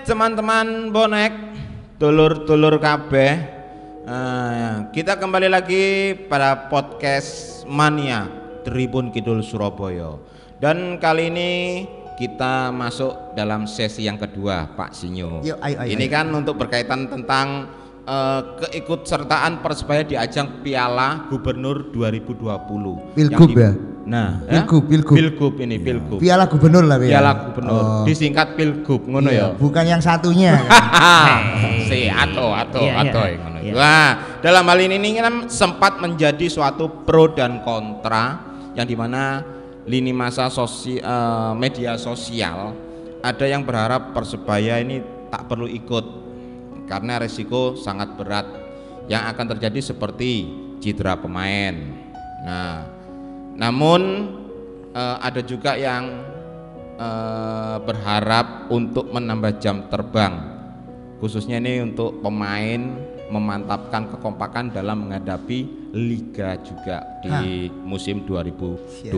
teman-teman 0.00 0.88
bonek, 0.88 1.32
tulur-tulur 2.00 2.80
kabeh. 2.80 3.32
Eh, 4.08 4.74
kita 4.96 5.20
kembali 5.20 5.52
lagi 5.52 6.16
pada 6.32 6.72
podcast 6.72 7.62
Mania 7.68 8.24
Tribun 8.64 9.12
Kidul 9.12 9.44
Surabaya. 9.44 10.16
Dan 10.56 10.96
kali 10.96 11.28
ini 11.28 11.50
kita 12.16 12.72
masuk 12.72 13.36
dalam 13.36 13.68
sesi 13.68 14.08
yang 14.08 14.16
kedua, 14.16 14.72
Pak 14.72 14.96
Sinyo. 14.96 15.44
Yuk, 15.44 15.60
ayo, 15.60 15.76
ayo, 15.84 15.88
ini 15.92 16.08
ayo. 16.08 16.14
kan 16.16 16.26
untuk 16.32 16.56
berkaitan 16.56 17.12
tentang 17.12 17.68
eh, 18.02 18.40
keikutsertaan 18.60 19.60
Persebaya 19.60 20.02
di 20.02 20.14
ajang 20.14 20.60
Piala 20.60 21.26
Gubernur 21.26 21.90
2020. 21.90 23.14
Pilgub 23.14 23.48
Yang 23.48 23.54
di- 23.54 23.62
ya? 23.62 23.72
Nah, 24.02 24.42
Pilgub, 24.42 24.82
eh? 24.82 24.88
pilgub. 24.90 25.14
Pilgub 25.14 25.54
ini, 25.62 25.76
pilgub. 25.78 26.18
Piala 26.18 26.50
gubernur 26.50 26.82
lah 26.82 26.98
ya. 26.98 27.16
Piala 27.16 27.32
Gubernur. 27.38 27.70
Oh, 27.72 28.02
Disingkat 28.02 28.58
Pilgub 28.58 29.06
ngono 29.06 29.30
ya. 29.30 29.54
iya, 29.54 29.54
Bukan 29.54 29.84
yang 29.86 30.02
satunya. 30.02 30.58
kan? 30.58 31.38
si 31.88 32.10
atau 32.10 32.50
atau 32.50 32.82
Iya, 32.82 32.90
iya. 32.90 33.02
atau 33.06 33.22
yang 33.22 33.40
ngono. 33.40 33.58
Iya. 33.62 33.72
Wah, 33.78 34.10
dalam 34.42 34.64
hal 34.66 34.78
ini 34.82 34.98
ini 34.98 35.08
kan 35.16 35.46
sempat 35.46 36.02
menjadi 36.02 36.50
suatu 36.50 37.06
pro 37.06 37.30
dan 37.30 37.62
kontra 37.62 38.42
yang 38.74 38.90
di 38.90 38.98
mana 38.98 39.46
lini 39.86 40.10
masa 40.10 40.50
sosi, 40.50 40.98
eh, 40.98 41.52
media 41.54 41.94
sosial 41.94 42.74
ada 43.22 43.44
yang 43.46 43.62
berharap 43.62 44.10
persebaya 44.10 44.82
ini 44.82 44.98
tak 45.30 45.46
perlu 45.46 45.70
ikut 45.70 46.04
karena 46.92 47.16
resiko 47.16 47.72
sangat 47.72 48.12
berat 48.20 48.44
yang 49.08 49.24
akan 49.32 49.56
terjadi 49.56 49.80
seperti 49.80 50.44
cedera 50.76 51.16
pemain. 51.16 51.72
Nah, 52.44 52.84
namun 53.56 54.28
eh, 54.92 55.16
ada 55.24 55.40
juga 55.40 55.72
yang 55.80 56.20
eh, 57.00 57.76
berharap 57.80 58.68
untuk 58.68 59.08
menambah 59.08 59.56
jam 59.56 59.88
terbang 59.88 60.52
khususnya 61.16 61.62
ini 61.62 61.80
untuk 61.80 62.20
pemain 62.20 62.82
memantapkan 63.32 64.12
kekompakan 64.12 64.74
dalam 64.74 65.06
menghadapi 65.06 65.88
liga 65.96 66.58
juga 66.60 67.22
di 67.22 67.70
musim 67.86 68.26
2020 68.28 69.08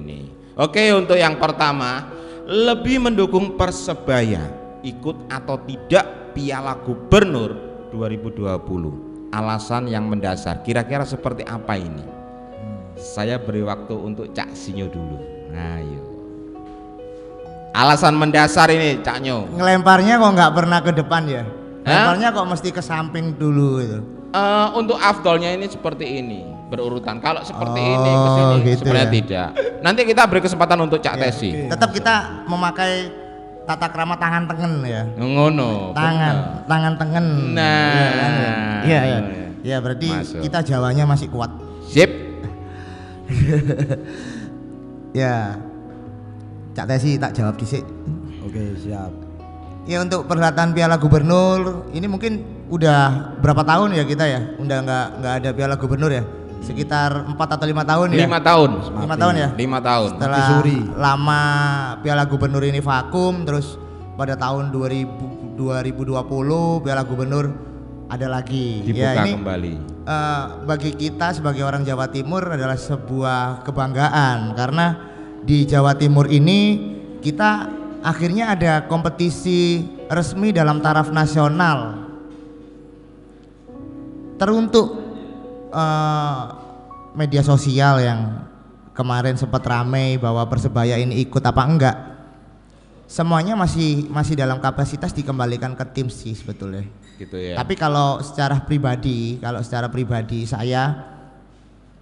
ini. 0.00 0.30
Oke, 0.54 0.88
untuk 0.94 1.18
yang 1.18 1.36
pertama, 1.36 2.08
lebih 2.46 3.02
mendukung 3.02 3.58
Persebaya 3.58 4.46
ikut 4.86 5.26
atau 5.26 5.58
tidak 5.66 6.21
Piala 6.32 6.74
Gubernur 6.80 7.50
2020. 7.92 9.30
Alasan 9.32 9.88
yang 9.88 10.04
mendasar 10.04 10.60
kira-kira 10.60 11.04
seperti 11.04 11.44
apa 11.44 11.76
ini? 11.76 12.04
Saya 12.96 13.40
beri 13.40 13.64
waktu 13.64 13.92
untuk 13.92 14.32
Cak 14.32 14.52
Sinyo 14.52 14.92
dulu. 14.92 15.16
Ayo. 15.52 16.02
Alasan 17.72 18.20
mendasar 18.20 18.68
ini 18.68 19.00
Cak 19.00 19.24
Nyo. 19.24 19.48
Ngelemparnya 19.48 20.20
kok 20.20 20.32
nggak 20.36 20.52
pernah 20.52 20.78
ke 20.84 20.92
depan 20.92 21.22
ya? 21.24 21.44
Lemparnya 21.82 22.28
kok 22.30 22.46
mesti 22.46 22.68
ke 22.68 22.82
samping 22.84 23.32
dulu 23.32 23.80
itu. 23.80 24.00
Eh, 24.32 24.68
untuk 24.76 24.96
afdolnya 24.96 25.52
ini 25.52 25.68
seperti 25.68 26.20
ini 26.20 26.40
berurutan. 26.68 27.20
Kalau 27.20 27.40
seperti 27.44 27.80
Oh, 27.80 27.92
ini 27.96 28.10
ke 28.12 28.28
sini 28.28 28.54
gitu 28.64 28.78
sebenarnya 28.84 29.08
ya. 29.08 29.12
tidak. 29.12 29.48
Nanti 29.80 30.00
kita 30.04 30.22
beri 30.24 30.40
kesempatan 30.40 30.78
untuk 30.80 31.00
Cak 31.00 31.16
Ya, 31.16 31.28
Tesi. 31.28 31.68
Tetap 31.68 31.92
kita 31.92 32.44
memakai 32.48 33.12
tata 33.66 33.86
krama 33.90 34.14
tangan 34.18 34.44
tengen 34.50 34.72
ya. 34.84 35.02
Ngono. 35.16 35.94
Tangan, 35.94 36.34
bener. 36.34 36.66
tangan 36.68 36.92
tengen. 36.98 37.26
Nah. 37.54 37.92
Iya, 37.94 38.08
kan, 38.10 38.32
ya? 38.32 38.52
Iya, 38.82 39.00
iya. 39.00 39.18
Iya. 39.18 39.46
Ya, 39.62 39.76
berarti 39.78 40.08
Masuk. 40.10 40.40
kita 40.42 40.58
Jawanya 40.66 41.04
masih 41.06 41.28
kuat. 41.30 41.50
Sip. 41.86 42.10
Ya. 45.12 45.60
Cak 46.72 46.88
Tesi 46.88 47.20
tak 47.20 47.36
jawab 47.36 47.60
dhisik. 47.60 47.84
Oke 48.40 48.72
siap. 48.80 49.12
Ya 49.84 50.00
untuk 50.00 50.24
perhelatan 50.24 50.72
Piala 50.72 50.96
Gubernur 50.96 51.84
ini 51.92 52.08
mungkin 52.08 52.64
udah 52.72 53.36
berapa 53.44 53.60
tahun 53.60 53.92
ya 53.92 54.08
kita 54.08 54.24
ya? 54.24 54.40
Udah 54.56 54.78
nggak 54.80 55.06
nggak 55.20 55.34
ada 55.42 55.50
Piala 55.52 55.76
Gubernur 55.76 56.08
ya? 56.08 56.24
Sekitar 56.62 57.26
4 57.26 57.34
atau 57.34 57.66
lima 57.66 57.82
tahun 57.82 58.14
ya? 58.14 58.22
Lima 58.22 58.38
tahun. 58.38 58.70
Lima 58.94 59.16
tahun 59.18 59.34
ya? 59.34 59.48
Lima 59.52 59.78
tahun. 59.82 60.08
Setelah 60.14 60.46
suri. 60.54 60.78
lama 60.94 61.42
Piala 62.00 62.24
Gubernur 62.24 62.62
ini 62.62 62.78
vakum 62.78 63.42
terus 63.42 63.74
pada 64.14 64.38
tahun 64.38 64.70
2000 64.70 65.58
2020 65.58 66.80
Piala 66.80 67.02
Gubernur 67.02 67.50
ada 68.06 68.26
lagi. 68.28 68.80
Dibuka 68.80 69.10
ya 69.10 69.24
ini 69.24 69.32
kembali. 69.36 69.72
eh, 70.04 70.42
bagi 70.64 70.90
kita 70.94 71.34
sebagai 71.34 71.62
orang 71.62 71.82
Jawa 71.82 72.06
Timur 72.08 72.46
adalah 72.46 72.78
sebuah 72.78 73.62
kebanggaan 73.62 74.54
karena 74.54 74.86
di 75.42 75.66
Jawa 75.66 75.98
Timur 75.98 76.30
ini 76.30 76.78
kita 77.18 77.68
akhirnya 78.02 78.54
ada 78.54 78.86
kompetisi 78.86 79.82
resmi 80.06 80.50
dalam 80.50 80.78
taraf 80.78 81.10
nasional 81.10 81.98
teruntuk 84.36 85.01
eh, 85.72 86.42
media 87.16 87.42
sosial 87.42 88.04
yang 88.04 88.20
kemarin 88.92 89.40
sempat 89.40 89.64
ramai 89.64 90.20
bahwa 90.20 90.44
persebaya 90.46 91.00
ini 91.00 91.24
ikut 91.24 91.40
apa 91.40 91.62
enggak 91.64 91.96
semuanya 93.08 93.56
masih 93.56 94.08
masih 94.12 94.36
dalam 94.36 94.60
kapasitas 94.60 95.12
dikembalikan 95.16 95.72
ke 95.72 95.84
tim 95.92 96.08
sih 96.12 96.36
sebetulnya 96.36 96.84
Gitu 97.22 97.36
ya. 97.38 97.54
tapi 97.60 97.78
kalau 97.78 98.18
secara 98.18 98.58
pribadi, 98.64 99.38
kalau 99.38 99.62
secara 99.62 99.86
pribadi 99.92 100.48
saya 100.48 101.12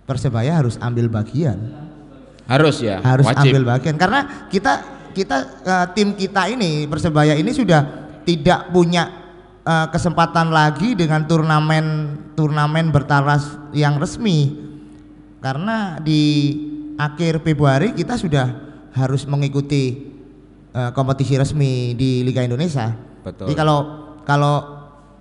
Persebaya 0.09 0.59
harus 0.59 0.75
ambil 0.83 1.07
bagian, 1.07 1.71
harus 2.51 2.83
ya. 2.83 2.99
harus 2.99 3.31
wajib. 3.31 3.47
ambil 3.47 3.63
bagian 3.79 3.95
karena 3.95 4.51
kita 4.51 4.83
kita 5.15 5.37
eh, 5.63 5.87
tim 5.95 6.19
kita 6.19 6.51
ini 6.51 6.91
Persebaya 6.91 7.39
ini 7.39 7.55
sudah 7.55 8.11
tidak 8.27 8.75
punya 8.75 9.20
eh, 9.71 9.87
kesempatan 9.95 10.51
lagi 10.51 10.99
dengan 10.99 11.23
turnamen 11.31 12.19
turnamen 12.35 12.91
bertaras 12.91 13.55
yang 13.71 14.03
resmi 14.03 14.59
karena 15.39 16.03
di 16.03 16.53
akhir 16.99 17.41
Februari 17.41 17.95
kita 17.95 18.19
sudah 18.19 18.51
harus 18.93 19.25
mengikuti 19.25 20.13
eh, 20.75 20.91
kompetisi 20.93 21.39
resmi 21.39 21.95
di 21.95 22.27
Liga 22.27 22.43
Indonesia. 22.43 22.93
Betul. 23.23 23.51
Jadi 23.51 23.57
kalau 23.57 23.79
kalau 24.27 24.57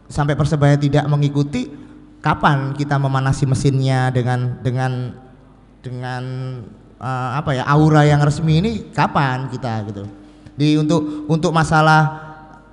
sampai 0.09 0.33
Persebaya 0.35 0.75
tidak 0.75 1.05
mengikuti, 1.07 1.69
kapan 2.19 2.75
kita 2.75 2.99
memanasi 2.99 3.47
mesinnya 3.47 4.11
dengan 4.11 4.59
dengan 4.59 4.91
dengan 5.79 6.23
eh, 6.99 7.29
apa 7.39 7.55
ya 7.55 7.63
aura 7.69 8.03
yang 8.03 8.19
resmi 8.19 8.59
ini 8.59 8.71
kapan 8.91 9.47
kita 9.47 9.87
gitu. 9.87 10.03
Di 10.59 10.75
untuk 10.75 11.31
untuk 11.31 11.55
masalah 11.55 12.28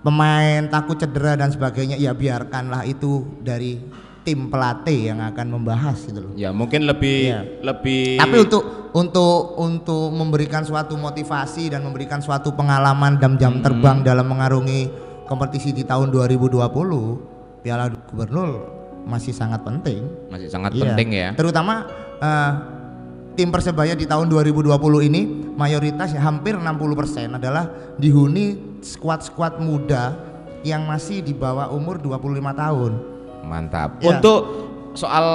pemain 0.06 0.62
takut 0.70 0.94
cedera 0.94 1.34
dan 1.34 1.50
sebagainya 1.50 1.98
ya 1.98 2.14
biarkanlah 2.14 2.86
itu 2.86 3.26
dari 3.42 3.82
tim 4.22 4.46
pelatih 4.46 5.10
yang 5.10 5.18
akan 5.20 5.46
membahas 5.52 5.98
gitu 6.02 6.18
loh. 6.20 6.32
Ya 6.34 6.50
mungkin 6.50 6.86
lebih 6.86 7.18
Iya. 7.26 7.40
lebih. 7.62 8.18
Tapi 8.18 8.36
untuk 8.40 8.62
untuk 8.90 9.34
untuk 9.56 10.10
memberikan 10.10 10.62
suatu 10.62 10.94
motivasi 10.94 11.70
dan 11.70 11.82
memberikan 11.82 12.18
suatu 12.18 12.50
pengalaman 12.50 13.18
dan 13.18 13.34
jam 13.34 13.58
terbang 13.58 14.02
dalam 14.02 14.26
mengarungi 14.26 14.90
kompetisi 15.26 15.70
di 15.70 15.82
tahun 15.82 16.10
2020 16.10 16.62
Piala 17.62 17.90
Gubernur 17.90 18.50
masih 19.06 19.30
sangat 19.30 19.62
penting. 19.62 20.06
masih 20.26 20.46
sangat 20.46 20.74
Iya. 20.74 20.82
penting 20.86 21.08
ya. 21.12 21.28
Terutama 21.34 21.86
eh, 22.18 22.52
tim 23.34 23.50
Persebaya 23.50 23.94
di 23.94 24.06
tahun 24.06 24.26
2020 24.26 24.74
ini 25.02 25.22
mayoritas 25.54 26.10
ya, 26.10 26.20
hampir 26.20 26.58
60% 26.58 27.30
adalah 27.32 27.68
dihuni 27.94 28.65
skuad-skuad 28.80 29.58
muda 29.58 30.16
yang 30.60 30.82
masih 30.82 31.20
di 31.20 31.30
bawah 31.30 31.70
umur 31.70 31.96
25 31.96 32.18
tahun. 32.52 32.92
Mantap. 33.42 34.02
Iya. 34.02 34.18
Untuk 34.18 34.40
soal 34.92 35.26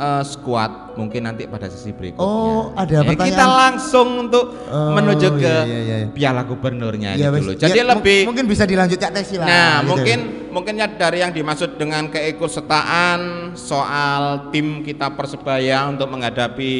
eh, 0.00 0.24
squad 0.24 0.96
mungkin 0.96 1.28
nanti 1.28 1.44
pada 1.44 1.68
sesi 1.68 1.92
berikutnya. 1.92 2.24
Oh, 2.24 2.72
ada 2.72 2.88
Ya, 2.90 3.00
pertanyaan. 3.04 3.30
Kita 3.30 3.44
langsung 3.46 4.08
untuk 4.26 4.44
Oh, 4.66 4.96
menuju 4.96 5.28
ke 5.36 5.44
iya, 5.44 5.62
iya, 5.62 5.96
iya. 6.02 6.08
Piala 6.08 6.42
Gubernurnya 6.42 7.14
Ya, 7.14 7.28
itu 7.28 7.36
wes. 7.36 7.44
loh. 7.44 7.54
Jadi 7.54 7.78
Ya, 7.78 7.84
lebih 7.84 8.24
mungkin 8.24 8.48
bisa 8.48 8.64
dilanjut 8.64 8.96
Cak 8.96 9.12
Tesi 9.12 9.36
lah. 9.36 9.46
Nah, 9.46 9.72
gitu. 9.76 9.88
mungkin 9.92 10.18
mungkinnya 10.50 10.86
dari 10.90 11.20
yang 11.20 11.30
dimaksud 11.30 11.76
dengan 11.76 12.08
keikutsertaan 12.08 13.18
soal 13.54 14.48
tim 14.50 14.80
kita 14.80 15.12
Persebaya 15.12 15.86
untuk 15.86 16.08
menghadapi 16.08 16.72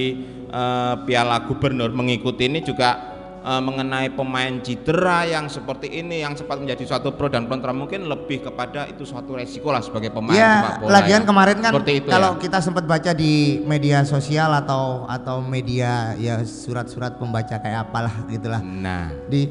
eh, 0.48 0.94
Piala 1.04 1.44
Gubernur 1.44 1.92
mengikuti 1.92 2.48
ini 2.48 2.64
juga 2.64 3.13
eh, 3.44 3.60
mengenai 3.60 4.08
pemain 4.10 4.56
cedera 4.58 5.22
yang 5.22 5.46
seperti 5.46 5.92
ini 5.92 6.20
yang 6.20 6.32
sempat 6.32 6.56
menjadi 6.56 6.80
suatu 6.86 7.12
pro 7.12 7.28
dan 7.28 7.44
kontra 7.44 7.70
mungkin 7.70 8.04
lebih 8.04 8.40
kepada 8.42 8.88
itu 8.88 9.04
suatu 9.04 9.36
resiko 9.36 9.68
lah 9.68 9.78
sebagai 9.78 10.08
pemain 10.08 10.32
sepak 10.32 10.72
Ya, 10.72 10.80
bola 10.80 10.90
lagian 10.96 11.22
ya. 11.22 11.28
kemarin 11.28 11.56
kan 11.60 11.70
seperti 11.70 11.92
itu 12.00 12.08
kalau 12.08 12.30
ya. 12.32 12.40
kita 12.40 12.58
sempat 12.58 12.84
baca 12.84 13.10
di 13.12 13.34
media 13.62 14.02
sosial 14.02 14.50
atau 14.54 15.04
atau 15.04 15.38
media 15.38 16.16
ya 16.16 16.40
surat-surat 16.40 17.14
pembaca 17.14 17.54
kayak 17.54 17.84
apalah 17.84 18.24
gitulah. 18.26 18.58
Nah, 18.58 19.12
Di 19.26 19.44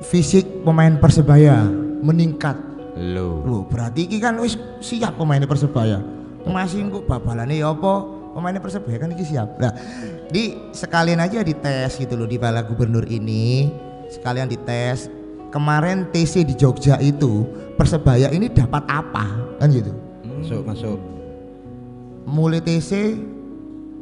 fisik 0.00 0.64
pemain 0.64 0.96
Persebaya 0.96 1.64
meningkat. 2.00 2.56
lo 2.96 3.44
Loh, 3.44 3.62
berarti 3.64 4.04
iki 4.04 4.18
kan 4.18 4.36
wis 4.36 4.56
siap 4.80 5.14
pemain 5.14 5.40
Persebaya. 5.42 6.00
Masih 6.42 6.88
kok 6.88 7.04
babalane 7.04 7.56
ya 7.56 7.68
apa? 7.68 8.04
Pemain 8.32 8.56
Persebaya 8.56 8.96
kan 8.98 9.12
iki 9.12 9.24
siap. 9.26 9.56
Nah, 9.56 9.72
di 10.30 10.54
sekalian 10.70 11.18
aja 11.18 11.42
dites 11.42 11.98
gitu 11.98 12.14
loh 12.14 12.26
di 12.26 12.38
Piala 12.38 12.62
Gubernur 12.62 13.04
ini, 13.06 13.70
sekalian 14.08 14.46
dites. 14.46 15.10
Kemarin 15.50 16.06
TC 16.14 16.46
di 16.46 16.54
Jogja 16.54 16.94
itu 17.02 17.42
Persebaya 17.74 18.30
ini 18.30 18.46
dapat 18.46 18.86
apa? 18.86 19.26
Kan 19.58 19.74
gitu. 19.74 19.90
Masuk, 20.22 20.62
masuk. 20.62 20.98
mulai 22.22 22.62
TC 22.62 23.18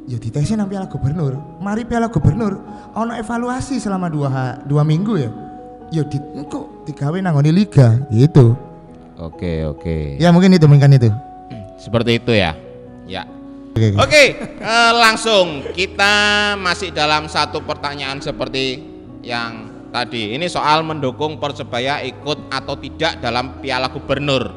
ya 0.04 0.20
di 0.20 0.28
TC 0.28 0.60
nang 0.60 0.68
Piala 0.68 0.84
Gubernur. 0.84 1.40
Mari 1.64 1.88
Piala 1.88 2.12
Gubernur 2.12 2.60
ono 2.92 3.16
evaluasi 3.16 3.80
selama 3.80 4.12
dua, 4.12 4.28
ha- 4.28 4.56
dua 4.60 4.84
minggu 4.84 5.14
ya. 5.16 5.30
Ya 5.88 6.04
di 6.04 6.20
kok 6.44 6.84
digawe 6.84 7.16
nangoni 7.16 7.48
liga? 7.48 7.96
Gitu. 8.12 8.52
Oke, 9.16 9.64
oke. 9.64 10.20
ya 10.20 10.28
mungkin 10.28 10.52
itu 10.52 10.68
mungkin 10.68 10.94
itu. 10.94 11.08
Seperti 11.80 12.20
itu 12.20 12.36
ya. 12.36 12.52
Ya. 13.08 13.24
Oke, 13.74 13.94
oke. 13.94 14.00
Oke, 14.00 14.24
eh, 14.58 14.92
langsung 14.96 15.62
kita 15.76 16.14
masih 16.58 16.90
dalam 16.90 17.28
satu 17.30 17.62
pertanyaan 17.62 18.18
seperti 18.18 18.80
yang 19.22 19.68
tadi. 19.92 20.34
Ini 20.36 20.46
soal 20.48 20.84
mendukung 20.84 21.40
Persebaya 21.40 22.00
ikut 22.04 22.52
atau 22.52 22.74
tidak 22.80 23.20
dalam 23.20 23.60
Piala 23.60 23.92
Gubernur 23.92 24.50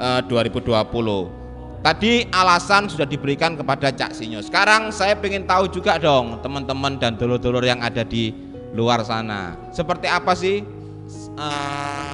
eh, 0.00 0.20
2020. 0.26 1.44
Tadi 1.84 2.24
alasan 2.32 2.88
sudah 2.88 3.04
diberikan 3.04 3.60
kepada 3.60 3.92
Cak 3.92 4.16
Sinyo. 4.16 4.40
Sekarang 4.40 4.88
saya 4.88 5.20
ingin 5.20 5.44
tahu 5.44 5.68
juga 5.68 6.00
dong 6.00 6.40
teman-teman 6.40 6.96
dan 6.96 7.20
dulur-dulur 7.20 7.60
yang 7.60 7.84
ada 7.84 8.00
di 8.00 8.32
luar 8.72 9.04
sana. 9.04 9.52
Seperti 9.68 10.08
apa 10.08 10.32
sih 10.32 10.64
eh, 11.36 12.10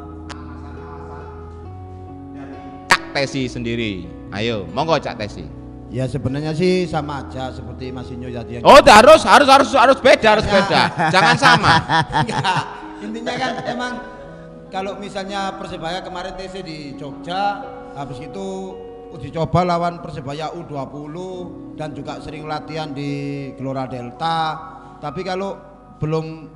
Cak 2.91 3.03
Tesi 3.15 3.47
sendiri? 3.47 4.11
Ayo, 4.35 4.67
monggo 4.75 4.99
Cak 4.99 5.15
Tesi. 5.19 5.60
Ya 5.91 6.07
sebenarnya 6.07 6.55
sih 6.55 6.87
sama 6.87 7.27
aja 7.27 7.51
seperti 7.51 7.91
Mas 7.91 8.07
Inyo 8.15 8.31
tadi 8.31 8.59
yang 8.59 8.63
Oh, 8.63 8.79
harus 8.79 9.27
harus 9.27 9.49
harus 9.51 9.71
harus 9.75 9.99
beda, 9.99 10.39
harus 10.39 10.47
beda. 10.47 11.11
Jangan 11.11 11.37
sama. 11.45 11.75
Enggak. 12.23 12.63
Intinya 13.03 13.35
kan 13.35 13.53
emang 13.67 13.93
kalau 14.71 15.03
misalnya 15.03 15.59
Persebaya 15.59 15.99
kemarin 16.07 16.39
TC 16.39 16.63
di 16.63 16.95
Jogja, 16.95 17.59
habis 17.99 18.23
itu 18.23 18.47
uji 19.11 19.35
coba 19.35 19.67
lawan 19.67 19.99
Persebaya 19.99 20.55
U20 20.55 21.15
dan 21.75 21.91
juga 21.91 22.23
sering 22.23 22.47
latihan 22.47 22.95
di 22.95 23.51
Gelora 23.59 23.91
Delta. 23.91 24.39
Tapi 25.03 25.27
kalau 25.27 25.59
belum 25.99 26.55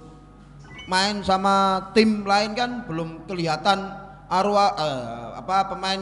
main 0.86 1.26
sama 1.26 1.90
tim 1.90 2.22
lain 2.22 2.54
kan 2.54 2.86
belum 2.86 3.26
kelihatan 3.26 3.82
arwah 4.30 4.78
eh, 4.78 5.28
apa 5.42 5.74
pemain 5.74 6.00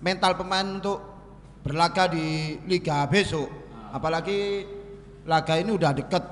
mental 0.00 0.40
pemain 0.40 0.64
untuk 0.80 1.11
berlaga 1.62 2.10
di 2.10 2.58
liga 2.66 3.06
besok. 3.06 3.48
Apalagi 3.94 4.66
laga 5.26 5.54
ini 5.56 5.70
udah 5.72 5.94
deket 5.94 6.24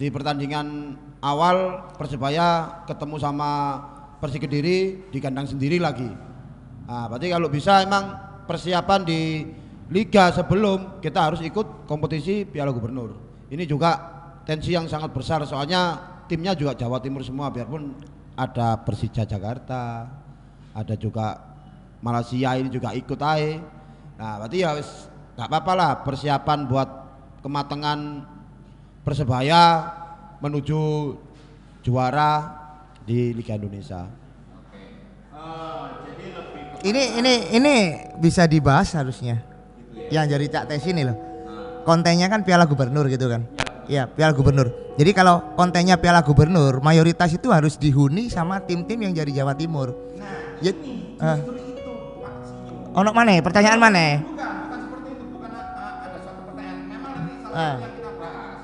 di 0.00 0.08
pertandingan 0.08 0.96
awal 1.20 1.88
Persebaya 1.94 2.82
ketemu 2.88 3.16
sama 3.20 3.50
Persik 4.18 4.48
Kediri 4.48 5.10
di 5.12 5.18
kandang 5.22 5.46
sendiri 5.46 5.78
lagi. 5.78 6.08
Nah, 6.88 7.06
berarti 7.06 7.28
kalau 7.30 7.48
bisa 7.52 7.84
emang 7.84 8.16
persiapan 8.48 9.00
di 9.04 9.44
liga 9.92 10.32
sebelum 10.32 10.98
kita 11.04 11.30
harus 11.30 11.40
ikut 11.44 11.86
kompetisi 11.86 12.48
Piala 12.48 12.72
Gubernur. 12.72 13.14
Ini 13.52 13.64
juga 13.68 13.94
tensi 14.48 14.72
yang 14.72 14.88
sangat 14.88 15.12
besar 15.12 15.44
soalnya 15.44 15.96
timnya 16.26 16.56
juga 16.56 16.72
Jawa 16.76 17.00
Timur 17.00 17.20
semua 17.20 17.52
biarpun 17.52 17.92
ada 18.38 18.78
Persija 18.80 19.26
Jakarta, 19.26 20.06
ada 20.72 20.94
juga 20.94 21.36
Malaysia 21.98 22.54
ini 22.54 22.70
juga 22.70 22.94
ikut 22.94 23.18
aja. 23.18 23.77
Nah, 24.18 24.42
berarti 24.42 24.66
ya 24.66 24.74
wis 24.74 25.06
nggak 25.38 25.46
apa-apa 25.46 25.72
lah 25.78 25.90
persiapan 26.02 26.66
buat 26.66 26.88
kematangan 27.46 27.98
Persebaya 29.06 29.88
menuju 30.42 30.76
juara 31.80 32.44
di 33.08 33.32
Liga 33.32 33.56
Indonesia. 33.56 34.04
ini 36.84 37.02
ini 37.16 37.32
ini 37.56 37.74
bisa 38.20 38.44
dibahas 38.44 38.92
harusnya. 38.92 39.40
Yang 40.12 40.26
jadi 40.36 40.44
cak 40.52 40.64
tes 40.68 40.84
ini 40.84 41.08
loh. 41.08 41.16
Kontennya 41.88 42.28
kan 42.28 42.44
piala 42.44 42.68
gubernur 42.68 43.08
gitu 43.08 43.32
kan? 43.32 43.48
Ya 43.88 44.04
piala 44.04 44.36
gubernur. 44.36 44.92
Jadi 45.00 45.16
kalau 45.16 45.40
kontennya 45.56 45.96
piala 45.96 46.20
gubernur 46.20 46.84
mayoritas 46.84 47.32
itu 47.32 47.48
harus 47.48 47.80
dihuni 47.80 48.28
sama 48.28 48.60
tim-tim 48.60 49.08
yang 49.08 49.16
dari 49.16 49.32
Jawa 49.32 49.56
Timur. 49.56 49.96
Ya 50.60 50.76
ah. 51.22 51.38
Ono 52.98 53.10
mana 53.12 53.30
ya? 53.32 53.40
pertanyaan 53.40 53.78
mana? 53.78 54.04
Bukan, 54.18 54.34
bukan 54.58 54.78
seperti 54.82 55.08
itu, 55.14 55.24
bukan 55.30 55.50
ada 55.54 56.18
suatu 56.18 56.40
pertanyaan. 56.46 56.78
Memang 56.86 57.12
nanti 57.14 57.32
salah 57.38 57.56
Ah. 57.56 57.74
satu 57.74 57.82
yang 57.82 57.94
kita 57.94 58.10
bahas. 58.18 58.58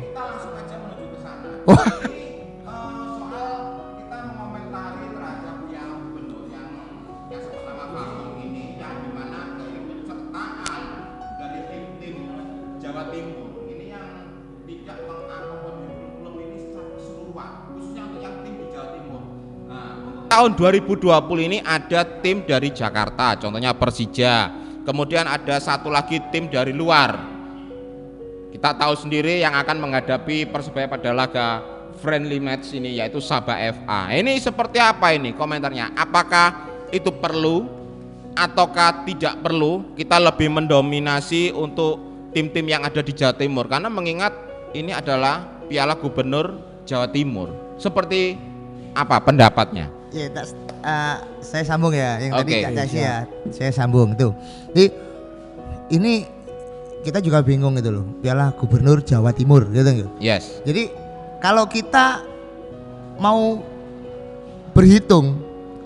Kita 0.00 0.20
langsung 0.24 0.52
aja 0.56 0.74
menuju 0.76 1.04
ke 1.06 1.18
sana. 1.20 2.09
Tahun 20.30 20.54
2020 20.54 21.10
ini 21.50 21.58
ada 21.66 22.06
tim 22.22 22.46
dari 22.46 22.70
Jakarta, 22.70 23.34
contohnya 23.34 23.74
Persija. 23.74 24.62
Kemudian 24.86 25.26
ada 25.26 25.58
satu 25.58 25.90
lagi 25.90 26.22
tim 26.30 26.48
dari 26.48 26.70
luar, 26.70 27.18
kita 28.54 28.72
tahu 28.78 28.94
sendiri 28.96 29.42
yang 29.42 29.52
akan 29.58 29.76
menghadapi 29.76 30.48
Persebaya 30.48 30.88
pada 30.88 31.10
laga 31.12 31.60
friendly 32.00 32.40
match 32.40 32.72
ini 32.72 32.96
yaitu 32.96 33.20
Sabah 33.20 33.58
FA. 33.74 34.14
Ini 34.14 34.40
seperti 34.40 34.80
apa 34.80 35.12
ini 35.12 35.36
komentarnya? 35.36 35.92
Apakah 35.98 36.70
itu 36.94 37.12
perlu 37.12 37.68
ataukah 38.32 39.04
tidak 39.04 39.42
perlu 39.44 39.92
kita 39.98 40.16
lebih 40.16 40.48
mendominasi 40.48 41.52
untuk 41.52 42.00
tim-tim 42.32 42.64
yang 42.64 42.86
ada 42.86 43.02
di 43.04 43.12
Jawa 43.12 43.36
Timur 43.36 43.68
karena 43.68 43.92
mengingat 43.92 44.32
ini 44.72 44.94
adalah 44.94 45.44
Piala 45.68 45.98
Gubernur 45.98 46.56
Jawa 46.88 47.10
Timur. 47.10 47.52
Seperti 47.76 48.38
apa 48.96 49.20
pendapatnya? 49.20 49.99
Ya, 50.10 50.26
tak- 50.34 50.50
eh, 50.82 51.16
saya 51.38 51.62
sambung 51.62 51.94
ya 51.94 52.18
yang 52.18 52.34
tadi 52.42 52.50
Oke. 52.50 52.62
Cak 52.66 52.72
Casi 52.82 52.98
ya. 52.98 53.16
Saya 53.54 53.70
sambung 53.70 54.18
tuh. 54.18 54.34
Jadi 54.74 54.90
ini 55.94 56.26
kita 57.06 57.22
juga 57.22 57.40
bingung 57.40 57.78
gitu 57.78 57.94
loh. 57.94 58.04
Piala 58.18 58.50
Gubernur 58.58 59.00
Jawa 59.06 59.30
Timur 59.30 59.70
gitu 59.70 59.86
gitu. 59.86 60.10
Yes. 60.18 60.60
Jadi 60.66 60.90
kalau 61.38 61.70
kita 61.70 62.26
mau 63.22 63.62
berhitung 64.74 65.38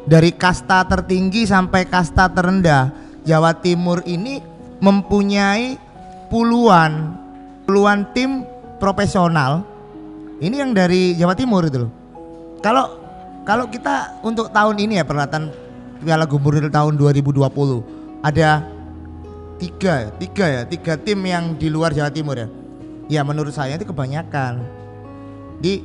dari 0.09 0.33
kasta 0.33 0.89
tertinggi 0.89 1.45
sampai 1.45 1.85
kasta 1.85 2.29
terendah, 2.33 2.93
Jawa 3.29 3.53
Timur 3.57 4.01
ini 4.09 4.41
mempunyai 4.81 5.77
puluhan 6.33 7.13
puluhan 7.69 8.09
tim 8.17 8.45
profesional. 8.81 9.65
Ini 10.41 10.65
yang 10.65 10.73
dari 10.73 11.13
Jawa 11.15 11.37
Timur 11.37 11.65
itu 11.69 11.87
loh. 11.87 11.93
Kalau 12.65 13.04
kalau 13.45 13.69
kita 13.69 14.25
untuk 14.25 14.49
tahun 14.51 14.81
ini 14.81 15.01
ya 15.01 15.05
peralatan 15.05 15.53
Piala 16.01 16.25
Gubernur 16.25 16.73
tahun 16.73 16.97
2020 16.97 17.45
ada 18.25 18.65
tiga 19.61 20.13
tiga 20.17 20.47
ya 20.49 20.63
tiga 20.65 20.97
tim 20.97 21.21
yang 21.25 21.55
di 21.57 21.69
luar 21.69 21.93
Jawa 21.93 22.09
Timur 22.09 22.37
ya. 22.41 22.49
Ya 23.05 23.21
menurut 23.21 23.53
saya 23.53 23.77
itu 23.77 23.85
kebanyakan 23.85 24.65
di 25.61 25.85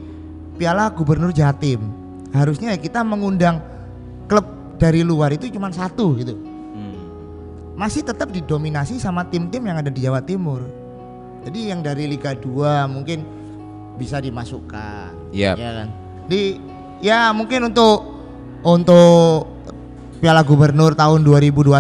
Piala 0.56 0.88
Gubernur 0.96 1.36
Jatim. 1.36 1.84
Harusnya 2.32 2.75
ya 2.75 2.80
kita 2.80 3.04
mengundang 3.04 3.60
klub 4.32 4.48
dari 4.80 5.04
luar 5.04 5.36
itu 5.36 5.51
cuma 5.51 5.68
satu 5.72 6.16
gitu. 6.16 6.39
Hmm. 6.39 7.00
Masih 7.75 8.08
tetap 8.08 8.32
didominasi 8.32 9.04
sama 9.04 9.28
tim-tim 9.28 9.60
yang 9.68 9.84
ada 9.84 9.92
di 9.92 10.00
Jawa 10.00 10.24
Timur. 10.24 10.63
Jadi 11.44 11.72
yang 11.72 11.84
dari 11.84 12.08
Liga 12.08 12.36
2 12.36 12.88
mungkin 12.88 13.24
bisa 14.00 14.24
dimasukkan. 14.24 15.36
Yap. 15.36 15.56
Ya 15.60 15.72
kan. 15.84 15.88
Di 16.30 16.56
ya 17.00 17.32
mungkin 17.32 17.72
untuk 17.72 17.98
untuk 18.62 19.48
Piala 20.20 20.44
Gubernur 20.44 20.91
tahun 20.94 21.24
2021 21.24 21.72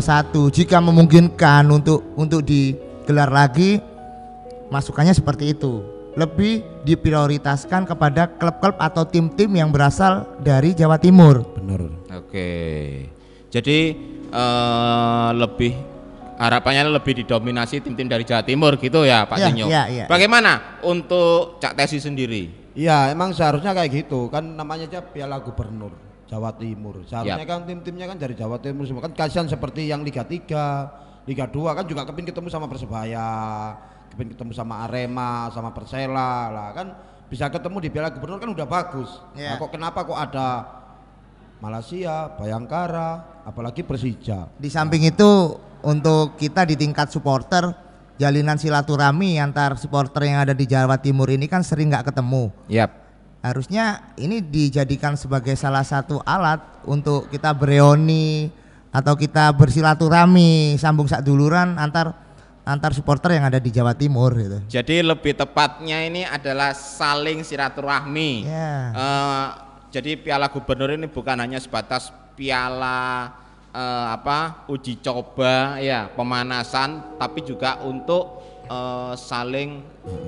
jika 0.49 0.79
memungkinkan 0.79 1.67
untuk 1.67 2.15
untuk 2.15 2.39
digelar 2.39 3.27
lagi 3.27 3.83
masukannya 4.69 5.11
seperti 5.11 5.51
itu. 5.51 5.83
Lebih 6.15 6.83
diprioritaskan 6.83 7.85
kepada 7.85 8.27
klub-klub 8.27 8.75
atau 8.75 9.05
tim-tim 9.05 9.47
yang 9.53 9.69
berasal 9.69 10.25
dari 10.41 10.73
Jawa 10.73 10.99
Timur. 10.99 11.45
Bener. 11.55 11.87
Oke. 12.15 12.49
Jadi 13.47 13.79
eh, 14.27 15.29
lebih 15.35 15.73
harapannya 16.39 16.95
lebih 16.95 17.23
didominasi 17.23 17.83
tim-tim 17.83 18.07
dari 18.07 18.23
Jawa 18.23 18.41
Timur 18.43 18.79
gitu 18.79 19.03
ya 19.03 19.27
Pak 19.27 19.37
Iya, 19.37 19.47
Sinyo. 19.51 19.65
iya, 19.67 19.83
iya. 19.91 20.05
Bagaimana 20.07 20.79
untuk 20.81 21.59
Cak 21.59 21.75
Tesi 21.75 21.99
sendiri? 21.99 22.68
Iya, 22.79 23.11
emang 23.11 23.35
seharusnya 23.35 23.75
kayak 23.75 23.91
gitu. 23.91 24.31
Kan 24.31 24.55
namanya 24.55 24.87
aja 24.87 25.03
Piala 25.03 25.43
Gubernur 25.43 25.91
Jawa 26.31 26.55
Timur. 26.55 27.03
Seharusnya 27.03 27.43
Yap. 27.43 27.51
kan 27.51 27.59
tim-timnya 27.67 28.07
kan 28.07 28.15
dari 28.15 28.39
Jawa 28.39 28.55
Timur 28.63 28.87
semua. 28.87 29.03
Kan 29.03 29.11
kasihan 29.11 29.51
seperti 29.51 29.91
yang 29.91 29.99
Liga 30.07 30.23
3, 30.23 31.27
Liga 31.27 31.45
2 31.51 31.75
kan 31.75 31.83
juga 31.83 32.07
kepin 32.07 32.23
ketemu 32.23 32.47
sama 32.47 32.71
Persebaya, 32.71 33.27
kepin 34.15 34.31
ketemu 34.31 34.51
sama 34.55 34.87
Arema, 34.87 35.51
sama 35.51 35.75
Persela 35.75 36.47
lah 36.47 36.69
kan 36.71 36.87
bisa 37.27 37.51
ketemu 37.51 37.77
di 37.83 37.89
Piala 37.91 38.15
Gubernur 38.15 38.39
kan 38.39 38.49
udah 38.53 38.67
bagus. 38.69 39.09
Iya. 39.35 39.53
Nah, 39.53 39.55
kok 39.59 39.71
kenapa 39.75 39.99
kok 40.07 40.15
ada 40.15 40.47
Malaysia, 41.59 42.31
Bayangkara, 42.39 43.43
apalagi 43.43 43.83
Persija. 43.83 44.47
Di 44.55 44.71
samping 44.71 45.03
itu 45.03 45.59
untuk 45.83 46.39
kita 46.39 46.63
di 46.63 46.79
tingkat 46.79 47.11
supporter 47.11 47.88
jalinan 48.19 48.59
silaturahmi 48.59 49.39
antar 49.39 49.79
supporter 49.79 50.27
yang 50.27 50.43
ada 50.43 50.51
di 50.51 50.67
Jawa 50.67 50.99
Timur 50.99 51.31
ini 51.31 51.47
kan 51.47 51.63
sering 51.63 51.87
nggak 51.87 52.11
ketemu. 52.11 52.51
Yap. 52.67 52.91
Harusnya 53.39 54.11
ini 54.19 54.43
dijadikan 54.43 55.15
sebagai 55.15 55.55
salah 55.55 55.87
satu 55.87 56.19
alat 56.27 56.59
untuk 56.83 57.31
kita 57.31 57.55
bereoni 57.55 58.51
atau 58.91 59.15
kita 59.15 59.55
bersilaturahmi 59.55 60.75
sambung 60.75 61.07
sak 61.07 61.23
duluran 61.23 61.79
antar 61.79 62.11
antar 62.67 62.91
supporter 62.91 63.39
yang 63.39 63.47
ada 63.47 63.57
di 63.57 63.71
Jawa 63.71 63.95
Timur 63.95 64.35
gitu. 64.35 64.59
Jadi 64.67 64.99
lebih 64.99 65.39
tepatnya 65.39 66.03
ini 66.03 66.27
adalah 66.27 66.75
saling 66.75 67.47
silaturahmi. 67.47 68.43
Ya. 68.43 68.75
Eh, 68.91 69.47
jadi 69.89 70.19
Piala 70.19 70.51
Gubernur 70.51 70.91
ini 70.93 71.07
bukan 71.07 71.39
hanya 71.39 71.57
sebatas 71.63 72.11
piala 72.35 73.31
eh, 73.69 74.07
apa 74.09 74.65
uji 74.67 74.99
coba 74.99 75.77
ya 75.77 76.09
pemanasan, 76.09 77.17
tapi 77.17 77.41
juga 77.41 77.81
untuk 77.81 78.41
eh, 78.65 79.13
saling 79.15 79.69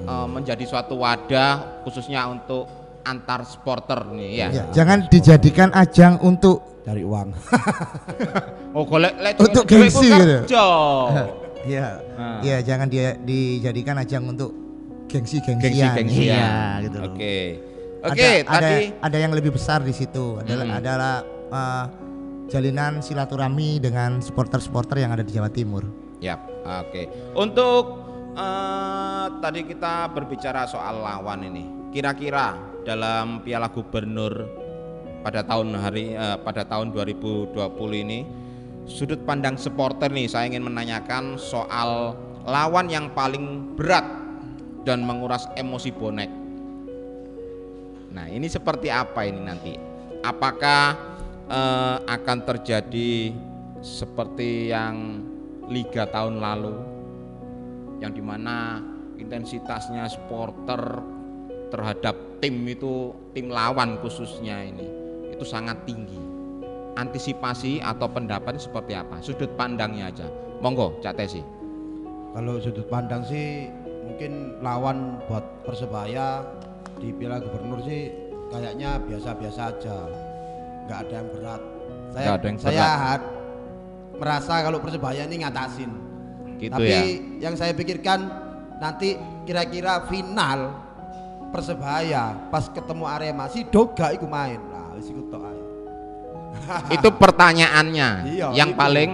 eh, 0.07 0.27
menjadi 0.27 0.63
suatu 0.63 0.97
wadah 0.97 1.83
khususnya 1.83 2.25
untuk 2.25 2.65
antar 3.01 3.41
supporter 3.43 4.05
nih 4.13 4.31
ya. 4.37 4.47
Ya, 4.53 4.63
jangan 4.71 5.09
dijadikan 5.09 5.69
ajang 5.73 6.21
untuk 6.21 6.71
Cari 6.81 7.05
uang. 7.05 7.29
Oh 8.73 8.87
golek 8.89 9.13
lek 9.21 9.37
Untuk 9.37 9.69
gengsi 9.69 10.09
gitu. 10.09 10.49
ya, 11.73 12.01
ya 12.41 12.57
jangan 12.65 12.89
dia 12.89 13.13
dijadikan 13.13 14.01
ajang 14.01 14.25
untuk 14.25 14.49
gengsi-gengsian. 15.05 15.93
Gengsi-gengsian. 15.93 16.33
Iya, 16.41 16.53
gitu 16.87 16.97
loh. 16.97 17.11
Oke. 17.13 17.35
Ada- 18.01 18.09
Oke, 18.09 18.29
ada, 18.41 18.57
tadi 18.57 18.75
ada 18.97 19.17
yang 19.21 19.29
lebih 19.29 19.53
besar 19.53 19.85
di 19.85 19.93
situ 19.93 20.41
adalah 20.41 20.65
Hmm. 20.65 20.79
adalah 20.81 21.15
eh, 21.51 21.85
jalinan 22.51 22.99
silaturahmi 22.99 23.79
dengan 23.79 24.19
supporter-supporter 24.19 24.99
yang 24.99 25.15
ada 25.15 25.23
di 25.23 25.31
Jawa 25.31 25.47
Timur. 25.47 25.87
Ya, 26.19 26.35
oke. 26.67 27.31
Untuk 27.39 27.83
eh, 28.35 29.25
tadi 29.39 29.63
kita 29.63 30.11
berbicara 30.11 30.67
soal 30.67 30.99
lawan 30.99 31.47
ini. 31.47 31.63
Kira-kira 31.95 32.59
dalam 32.83 33.39
Piala 33.39 33.71
Gubernur 33.71 34.51
pada 35.23 35.47
tahun 35.47 35.79
hari 35.79 36.11
eh, 36.11 36.37
pada 36.43 36.67
tahun 36.67 36.91
2020 36.91 37.55
ini 38.03 38.19
sudut 38.83 39.23
pandang 39.23 39.55
supporter 39.55 40.11
nih 40.11 40.27
saya 40.27 40.51
ingin 40.51 40.67
menanyakan 40.67 41.39
soal 41.39 42.19
lawan 42.43 42.91
yang 42.91 43.07
paling 43.15 43.77
berat 43.79 44.03
dan 44.83 45.07
menguras 45.07 45.47
emosi 45.55 45.93
bonek. 45.95 46.27
Nah, 48.11 48.27
ini 48.27 48.51
seperti 48.51 48.91
apa 48.91 49.23
ini 49.23 49.39
nanti? 49.39 49.73
Apakah 50.25 51.10
eh, 51.49 51.97
akan 52.05 52.37
terjadi 52.45 53.33
seperti 53.81 54.69
yang 54.69 55.25
liga 55.71 56.05
tahun 56.05 56.37
lalu 56.37 56.75
yang 58.01 58.13
di 58.13 58.21
mana 58.21 58.81
intensitasnya 59.17 60.09
supporter 60.09 61.01
terhadap 61.69 62.41
tim 62.43 62.65
itu 62.65 63.13
tim 63.31 63.47
lawan 63.53 64.01
khususnya 64.01 64.65
ini 64.65 65.01
itu 65.31 65.45
sangat 65.45 65.81
tinggi. 65.89 66.21
Antisipasi 66.99 67.79
atau 67.81 68.05
pendapat 68.05 68.61
seperti 68.61 68.93
apa? 68.93 69.17
Sudut 69.23 69.49
pandangnya 69.57 70.11
aja. 70.11 70.27
Monggo 70.61 70.99
Cak 71.01 71.17
Tesi. 71.17 71.41
Kalau 72.35 72.61
sudut 72.61 72.85
pandang 72.91 73.25
sih 73.25 73.71
mungkin 74.05 74.59
lawan 74.59 75.17
buat 75.25 75.41
Persebaya 75.65 76.45
di 76.99 77.15
Piala 77.15 77.39
Gubernur 77.41 77.81
sih 77.81 78.11
kayaknya 78.51 78.99
biasa-biasa 79.01 79.61
aja. 79.71 79.97
Nggak 80.91 81.01
ada 81.01 81.13
yang 81.15 81.27
berat. 81.31 81.61
Saya 82.11 82.27
ada 82.29 82.45
yang 82.45 82.57
saya 82.59 82.75
berat. 82.75 82.99
had- 83.01 83.29
merasa 84.13 84.53
kalau 84.59 84.77
Persebaya 84.77 85.21
ini 85.23 85.35
ngatasin. 85.39 85.91
gitu 86.59 86.69
Tapi 86.69 86.91
ya 86.91 87.01
yang 87.41 87.55
saya 87.55 87.71
pikirkan 87.71 88.19
nanti 88.77 89.15
kira-kira 89.43 90.05
final 90.05 90.77
Persebaya 91.49 92.47
pas 92.47 92.67
ketemu 92.67 93.03
Arema 93.03 93.47
si 93.47 93.65
Doga 93.65 94.11
iku 94.11 94.23
main. 94.25 94.61
Nah, 94.61 94.93
wis 94.93 95.07
iku 95.07 95.25
tok 95.27 95.41
ae. 95.41 95.59
itu 96.95 97.09
pertanyaannya 97.09 98.09
Iya, 98.29 98.47
yang 98.53 98.71
itu. 98.71 98.77
paling 98.77 99.09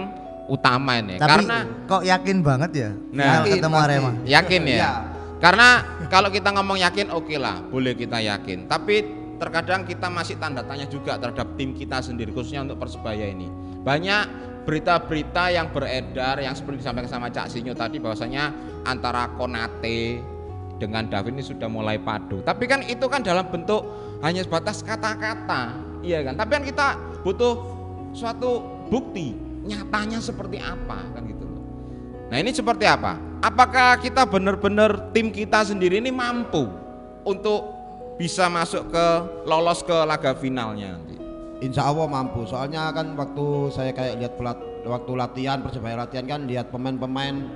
utama 0.46 0.98
ini 0.98 1.16
Tapi 1.16 1.30
karena 1.40 1.56
kok 1.84 2.02
yakin 2.02 2.36
banget 2.40 2.70
ya 2.74 2.90
Nah. 3.12 3.24
Yakin, 3.40 3.52
ketemu 3.54 3.74
pasti. 3.74 3.86
Arema? 3.88 4.10
yakin 4.24 4.62
ya 4.64 4.74
Iya. 4.74 4.92
karena 5.38 5.68
kalau 6.06 6.28
kita 6.28 6.48
ngomong 6.50 6.78
yakin 6.78 7.06
oke 7.08 7.34
lah 7.34 7.56
boleh 7.64 7.94
kita 7.94 8.18
yakin 8.18 8.66
tapi 8.66 8.96
terkadang 9.38 9.86
kita 9.86 10.10
masih 10.10 10.36
tanda 10.36 10.66
tanya 10.66 10.84
juga 10.90 11.16
terhadap 11.16 11.54
tim 11.54 11.72
kita 11.72 12.02
sendiri 12.02 12.34
khususnya 12.34 12.66
untuk 12.66 12.82
persebaya 12.82 13.24
ini. 13.30 13.46
Banyak 13.86 14.48
berita-berita 14.68 15.48
yang 15.54 15.72
beredar 15.72 16.42
yang 16.44 16.52
seperti 16.52 16.84
disampaikan 16.84 17.08
sama 17.08 17.32
Cak 17.32 17.48
Sinyo 17.48 17.72
tadi 17.72 17.96
bahwasanya 17.96 18.52
antara 18.84 19.32
Konate 19.38 20.20
dengan 20.76 21.08
David 21.08 21.40
ini 21.40 21.44
sudah 21.46 21.70
mulai 21.72 21.96
padu. 21.96 22.44
Tapi 22.44 22.68
kan 22.68 22.84
itu 22.84 23.06
kan 23.08 23.24
dalam 23.24 23.48
bentuk 23.48 23.80
hanya 24.20 24.44
sebatas 24.44 24.84
kata-kata 24.84 25.72
iya 26.02 26.20
kan? 26.26 26.36
Tapi 26.36 26.50
kan 26.52 26.64
kita 26.66 26.86
butuh 27.22 27.54
suatu 28.12 28.62
bukti 28.90 29.34
nyatanya 29.64 30.18
seperti 30.18 30.58
apa 30.58 30.98
kan 31.14 31.22
gitu 31.24 31.44
loh. 31.44 31.62
Nah 32.28 32.36
ini 32.36 32.50
seperti 32.52 32.84
apa? 32.84 33.16
Apakah 33.38 34.02
kita 34.02 34.26
benar-benar 34.26 35.14
tim 35.14 35.30
kita 35.30 35.62
sendiri 35.62 36.02
ini 36.02 36.10
mampu 36.10 36.66
untuk 37.22 37.77
bisa 38.18 38.50
masuk 38.50 38.90
ke 38.90 39.06
lolos 39.46 39.86
ke 39.86 39.94
laga 39.94 40.34
finalnya 40.34 40.98
nanti? 40.98 41.14
Insya 41.62 41.86
Allah 41.86 42.10
mampu. 42.10 42.42
Soalnya 42.44 42.90
kan 42.90 43.14
waktu 43.14 43.46
saya 43.70 43.94
kayak 43.94 44.14
lihat 44.18 44.34
pelat, 44.34 44.58
waktu 44.82 45.12
latihan 45.14 45.62
persebaya 45.62 45.94
latihan 45.94 46.26
kan 46.26 46.40
lihat 46.50 46.74
pemain-pemain 46.74 47.46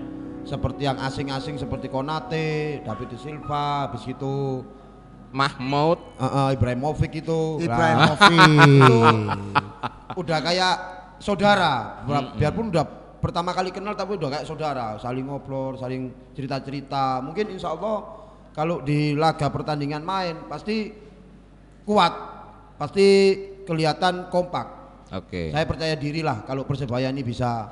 seperti 0.47 0.87
yang 0.87 0.99
asing-asing 1.02 1.59
seperti 1.59 1.90
Konate, 1.90 2.83
David 2.83 3.14
Silva, 3.19 3.90
habis 3.90 4.07
itu 4.07 4.62
Mahmud, 5.35 5.99
eh, 6.19 6.26
eh, 6.26 6.49
Ibrahimovic 6.59 7.12
itu, 7.26 7.62
Ibrahimovic. 7.62 8.50
udah 10.23 10.38
kayak 10.42 10.75
saudara. 11.23 12.02
Bi- 12.07 12.42
Biarpun 12.42 12.75
udah 12.75 12.85
pertama 13.23 13.54
kali 13.54 13.71
kenal 13.71 13.95
tapi 13.95 14.19
udah 14.19 14.28
kayak 14.28 14.47
saudara, 14.47 14.99
saling 14.99 15.26
ngobrol, 15.26 15.78
saling 15.78 16.11
cerita-cerita. 16.35 17.23
Mungkin 17.23 17.54
insya 17.54 17.71
Allah 17.75 18.22
kalau 18.52 18.85
di 18.85 19.16
laga 19.16 19.49
pertandingan 19.49 20.04
main 20.04 20.37
pasti 20.44 20.92
kuat, 21.88 22.12
pasti 22.76 23.06
kelihatan 23.64 24.28
kompak. 24.28 24.66
oke. 25.12 25.52
Saya 25.52 25.64
percaya 25.64 25.94
diri 25.97 26.21
lah 26.21 26.44
kalau 26.44 26.68
Persebaya 26.68 27.09
ini 27.09 27.25
bisa 27.25 27.68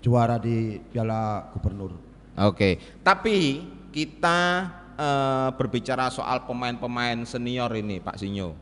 juara 0.00 0.36
di 0.36 0.80
Piala 0.80 1.48
Gubernur. 1.52 1.96
Oke, 2.40 3.00
tapi 3.04 3.64
kita 3.92 4.38
eh, 4.96 5.48
berbicara 5.56 6.08
soal 6.08 6.44
pemain-pemain 6.44 7.24
senior 7.24 7.72
ini 7.76 8.00
Pak 8.00 8.16
Sinyo. 8.16 8.56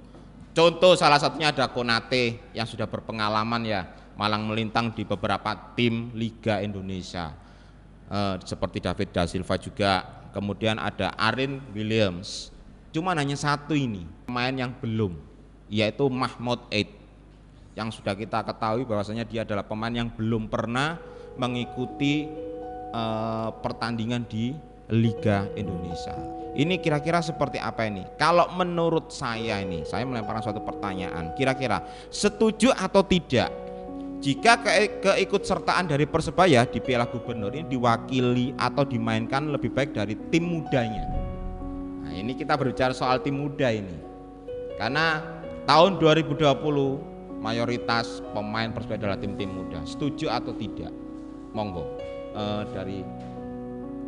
Contoh 0.54 0.98
salah 0.98 1.22
satunya 1.22 1.54
ada 1.54 1.70
Konate 1.70 2.50
yang 2.50 2.66
sudah 2.66 2.90
berpengalaman 2.90 3.62
ya 3.62 3.86
malang 4.18 4.50
melintang 4.50 4.90
di 4.90 5.06
beberapa 5.06 5.54
tim 5.78 6.10
Liga 6.18 6.58
Indonesia. 6.58 7.30
Eh, 8.10 8.34
seperti 8.42 8.82
David 8.82 9.08
Da 9.14 9.22
Silva 9.30 9.54
juga. 9.60 10.17
Kemudian 10.32 10.76
ada 10.76 11.12
Arin 11.16 11.61
Williams. 11.73 12.52
Cuman 12.92 13.16
hanya 13.20 13.37
satu 13.37 13.76
ini 13.76 14.08
pemain 14.25 14.52
yang 14.52 14.73
belum 14.78 15.16
yaitu 15.68 16.08
Mahmud 16.08 16.64
Eid 16.73 16.88
yang 17.76 17.92
sudah 17.92 18.16
kita 18.16 18.42
ketahui 18.42 18.82
bahwasanya 18.88 19.23
dia 19.23 19.44
adalah 19.47 19.62
pemain 19.62 19.92
yang 19.92 20.11
belum 20.11 20.50
pernah 20.50 20.99
mengikuti 21.38 22.26
eh, 22.90 23.49
pertandingan 23.62 24.26
di 24.26 24.56
Liga 24.88 25.47
Indonesia. 25.54 26.16
Ini 26.58 26.80
kira-kira 26.82 27.23
seperti 27.23 27.61
apa 27.61 27.87
ini? 27.87 28.02
Kalau 28.18 28.50
menurut 28.56 29.12
saya 29.14 29.62
ini, 29.62 29.87
saya 29.87 30.02
melemparkan 30.08 30.42
suatu 30.42 30.64
pertanyaan. 30.64 31.37
Kira-kira 31.37 31.85
setuju 32.11 32.75
atau 32.75 33.04
tidak 33.04 33.67
jika 34.18 34.58
ke 34.58 34.98
keikutsertaan 34.98 35.87
dari 35.87 36.02
Persebaya 36.02 36.66
di 36.66 36.82
Piala 36.82 37.06
Gubernur 37.06 37.54
ini 37.54 37.70
diwakili 37.70 38.50
atau 38.58 38.82
dimainkan 38.82 39.46
lebih 39.54 39.70
baik 39.70 39.94
dari 39.94 40.18
tim 40.34 40.58
mudanya? 40.58 41.06
Nah, 42.02 42.10
ini 42.10 42.34
kita 42.34 42.58
berbicara 42.58 42.90
soal 42.90 43.22
tim 43.22 43.38
muda 43.38 43.70
ini. 43.70 43.94
Karena 44.75 45.22
tahun 45.70 46.02
2020 46.02 47.38
mayoritas 47.38 48.18
pemain 48.34 48.75
Persebaya 48.75 49.06
adalah 49.06 49.18
tim-tim 49.22 49.54
muda. 49.54 49.87
Setuju 49.87 50.26
atau 50.34 50.50
tidak? 50.50 50.90
Monggo. 51.54 51.87
Eh, 52.34 52.62
dari 52.75 52.98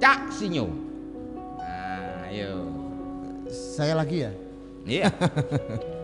Cak 0.03 0.35
Sinyo. 0.35 0.67
Nah, 1.59 2.27
ayo. 2.31 2.67
Saya 3.51 3.95
lagi 3.95 4.27
ya. 4.27 4.33
Iya, 4.91 5.13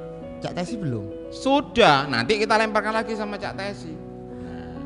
Cak 0.47 0.55
Tesi 0.63 0.75
belum. 0.79 1.05
sudah. 1.35 2.07
Nanti 2.07 2.39
kita 2.39 2.55
lemparkan 2.55 2.95
lagi 2.95 3.19
sama 3.19 3.35
Cak 3.35 3.59
Tesi. 3.59 3.91
Nah. 3.91 4.79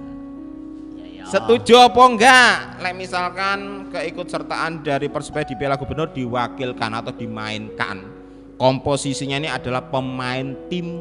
Setuju 1.29 1.77
apa 1.85 2.01
enggak? 2.01 2.81
Lek 2.81 2.95
misalkan 2.97 3.89
keikutsertaan 3.93 4.81
dari 4.81 5.13
Persebaya 5.13 5.45
di 5.45 5.55
Piala 5.55 5.77
Gubernur 5.77 6.09
diwakilkan 6.17 6.91
atau 6.97 7.13
dimainkan. 7.13 8.01
Komposisinya 8.57 9.37
ini 9.41 9.49
adalah 9.53 9.85
pemain 9.85 10.57
tim 10.73 11.01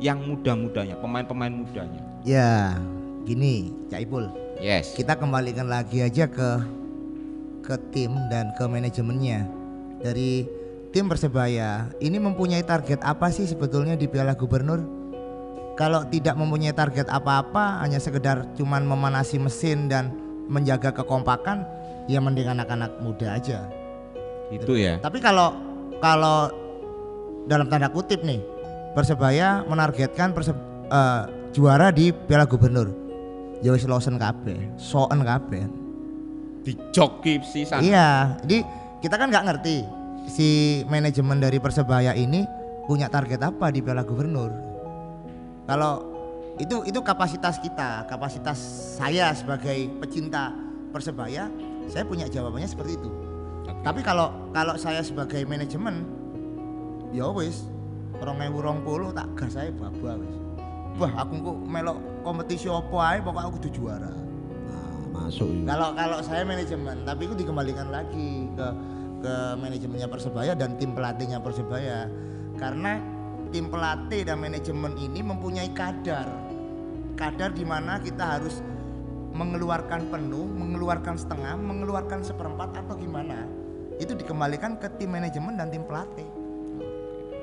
yang 0.00 0.20
muda-mudanya, 0.24 0.96
pemain-pemain 0.96 1.52
mudanya. 1.52 2.00
Ya, 2.24 2.76
gini, 3.24 3.72
Cak 3.88 4.00
Ipul. 4.04 4.28
Yes. 4.60 4.92
Kita 4.92 5.16
kembalikan 5.16 5.68
lagi 5.68 6.04
aja 6.04 6.28
ke 6.28 6.60
ke 7.64 7.76
tim 7.92 8.12
dan 8.28 8.52
ke 8.56 8.64
manajemennya. 8.68 9.48
Dari 10.00 10.59
tim 10.90 11.06
Persebaya, 11.06 11.86
ini 12.02 12.18
mempunyai 12.18 12.66
target 12.66 12.98
apa 13.06 13.30
sih 13.30 13.46
sebetulnya 13.46 13.94
di 13.94 14.10
Piala 14.10 14.34
Gubernur? 14.34 14.82
Kalau 15.78 16.04
tidak 16.10 16.36
mempunyai 16.36 16.74
target 16.74 17.08
apa-apa, 17.08 17.80
hanya 17.80 17.96
sekedar 18.02 18.44
cuman 18.58 18.84
memanasi 18.84 19.40
mesin 19.40 19.88
dan 19.88 20.12
menjaga 20.50 20.92
kekompakan, 20.92 21.64
ya 22.10 22.18
mending 22.20 22.50
anak-anak 22.50 22.90
muda 23.00 23.38
aja. 23.38 23.64
Itu 24.50 24.76
ya. 24.76 24.98
Tapi 24.98 25.22
kalau 25.22 25.54
kalau 26.02 26.50
dalam 27.46 27.70
tanda 27.70 27.88
kutip 27.88 28.20
nih, 28.26 28.42
Persebaya 28.92 29.62
menargetkan 29.70 30.34
perse, 30.34 30.50
eh, 30.90 31.22
juara 31.54 31.94
di 31.94 32.10
Piala 32.10 32.44
Gubernur. 32.44 32.90
Ya 33.62 33.70
wis 33.70 33.86
losen 33.86 34.18
kabeh, 34.18 34.74
soen 34.74 35.22
kabeh. 35.22 35.64
Dijoki 36.66 37.40
sisan. 37.46 37.80
Iya, 37.80 38.36
jadi 38.44 38.66
kita 39.00 39.16
kan 39.16 39.32
nggak 39.32 39.46
ngerti 39.48 39.99
si 40.28 40.82
manajemen 40.90 41.40
dari 41.40 41.56
Persebaya 41.62 42.12
ini 42.16 42.44
punya 42.84 43.06
target 43.06 43.40
apa 43.40 43.70
di 43.70 43.80
Piala 43.80 44.02
Gubernur. 44.02 44.50
Kalau 45.64 46.10
itu 46.58 46.82
itu 46.84 47.00
kapasitas 47.00 47.62
kita, 47.62 48.04
kapasitas 48.10 48.58
saya 48.98 49.30
sebagai 49.32 49.88
pecinta 50.02 50.52
Persebaya, 50.90 51.46
saya 51.86 52.02
punya 52.02 52.26
jawabannya 52.26 52.66
seperti 52.66 52.98
itu. 52.98 53.10
Oke. 53.62 53.86
Tapi 53.86 54.00
kalau 54.02 54.50
kalau 54.50 54.74
saya 54.74 55.00
sebagai 55.06 55.46
manajemen, 55.46 56.02
ya 57.14 57.30
wis, 57.30 57.70
orang 58.18 58.50
rong 58.50 58.82
puluh 58.82 59.14
tak 59.14 59.30
gas 59.38 59.54
saya 59.54 59.70
babak 59.70 60.18
wis. 60.18 60.36
Wah, 60.98 61.22
aku 61.22 61.38
kok 61.38 61.56
melok 61.64 61.96
kompetisi 62.26 62.66
apa 62.66 62.96
ae 63.14 63.18
pokoknya 63.22 63.46
aku 63.46 63.52
kudu 63.62 63.70
juara. 63.70 64.10
Nah, 64.10 65.30
masuk. 65.30 65.46
Kalau 65.64 65.94
kalau 65.94 66.18
saya 66.20 66.42
manajemen, 66.42 67.06
tapi 67.06 67.30
itu 67.30 67.34
dikembalikan 67.38 67.88
lagi 67.88 68.50
ke 68.58 68.66
ke 69.20 69.36
manajemennya 69.60 70.08
Persebaya 70.08 70.52
dan 70.56 70.74
tim 70.80 70.96
pelatihnya 70.96 71.38
Persebaya. 71.38 72.08
Karena 72.56 72.98
tim 73.52 73.68
pelatih 73.68 74.26
dan 74.26 74.40
manajemen 74.40 74.96
ini 74.96 75.20
mempunyai 75.20 75.70
kadar. 75.76 76.26
Kadar 77.14 77.52
di 77.52 77.64
mana 77.68 78.00
kita 78.00 78.40
harus 78.40 78.64
mengeluarkan 79.30 80.10
penuh, 80.10 80.44
mengeluarkan 80.48 81.14
setengah, 81.14 81.54
mengeluarkan 81.54 82.24
seperempat 82.24 82.74
atau 82.82 82.94
gimana. 82.98 83.46
Itu 84.00 84.16
dikembalikan 84.16 84.80
ke 84.80 84.88
tim 84.96 85.12
manajemen 85.12 85.54
dan 85.60 85.68
tim 85.68 85.84
pelatih. 85.84 86.26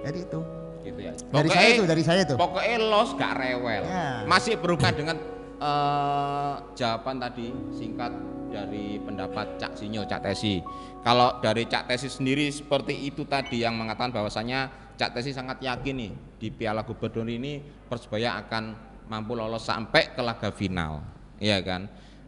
Jadi 0.04 0.20
itu. 0.26 0.42
Gitu 0.84 1.00
ya. 1.04 1.14
Dari 1.14 1.50
saya 1.52 1.68
itu, 1.76 1.84
dari 1.86 2.04
saya 2.04 2.22
itu. 2.26 2.36
Pokoknya 2.36 2.78
los 2.82 3.12
gak 3.16 3.34
rewel. 3.38 3.84
Ya. 3.86 4.24
Masih 4.26 4.58
berhubungan 4.58 4.96
dengan 4.96 5.18
eh, 5.62 6.54
jawaban 6.74 7.22
tadi 7.22 7.54
singkat 7.76 8.12
dari 8.48 8.98
pendapat 9.02 9.60
Cak 9.60 9.78
Sinyo, 9.78 10.08
Cak 10.08 10.24
Tesi. 10.24 10.64
Kalau 11.04 11.40
dari 11.44 11.68
Cak 11.68 11.88
Tesi 11.92 12.08
sendiri 12.08 12.48
seperti 12.50 12.96
itu 13.08 13.28
tadi 13.28 13.62
yang 13.64 13.76
mengatakan 13.76 14.12
bahwasanya 14.12 14.72
Cak 14.98 15.16
Tesi 15.18 15.32
sangat 15.32 15.62
yakin 15.62 15.96
nih 15.96 16.12
di 16.38 16.48
Piala 16.50 16.82
Gubernur 16.82 17.28
ini 17.28 17.60
Persebaya 17.88 18.40
akan 18.44 18.64
mampu 19.08 19.38
lolos 19.38 19.64
sampai 19.64 20.12
ke 20.12 20.22
laga 20.24 20.52
final. 20.52 21.04
Iya 21.38 21.62
kan? 21.64 21.88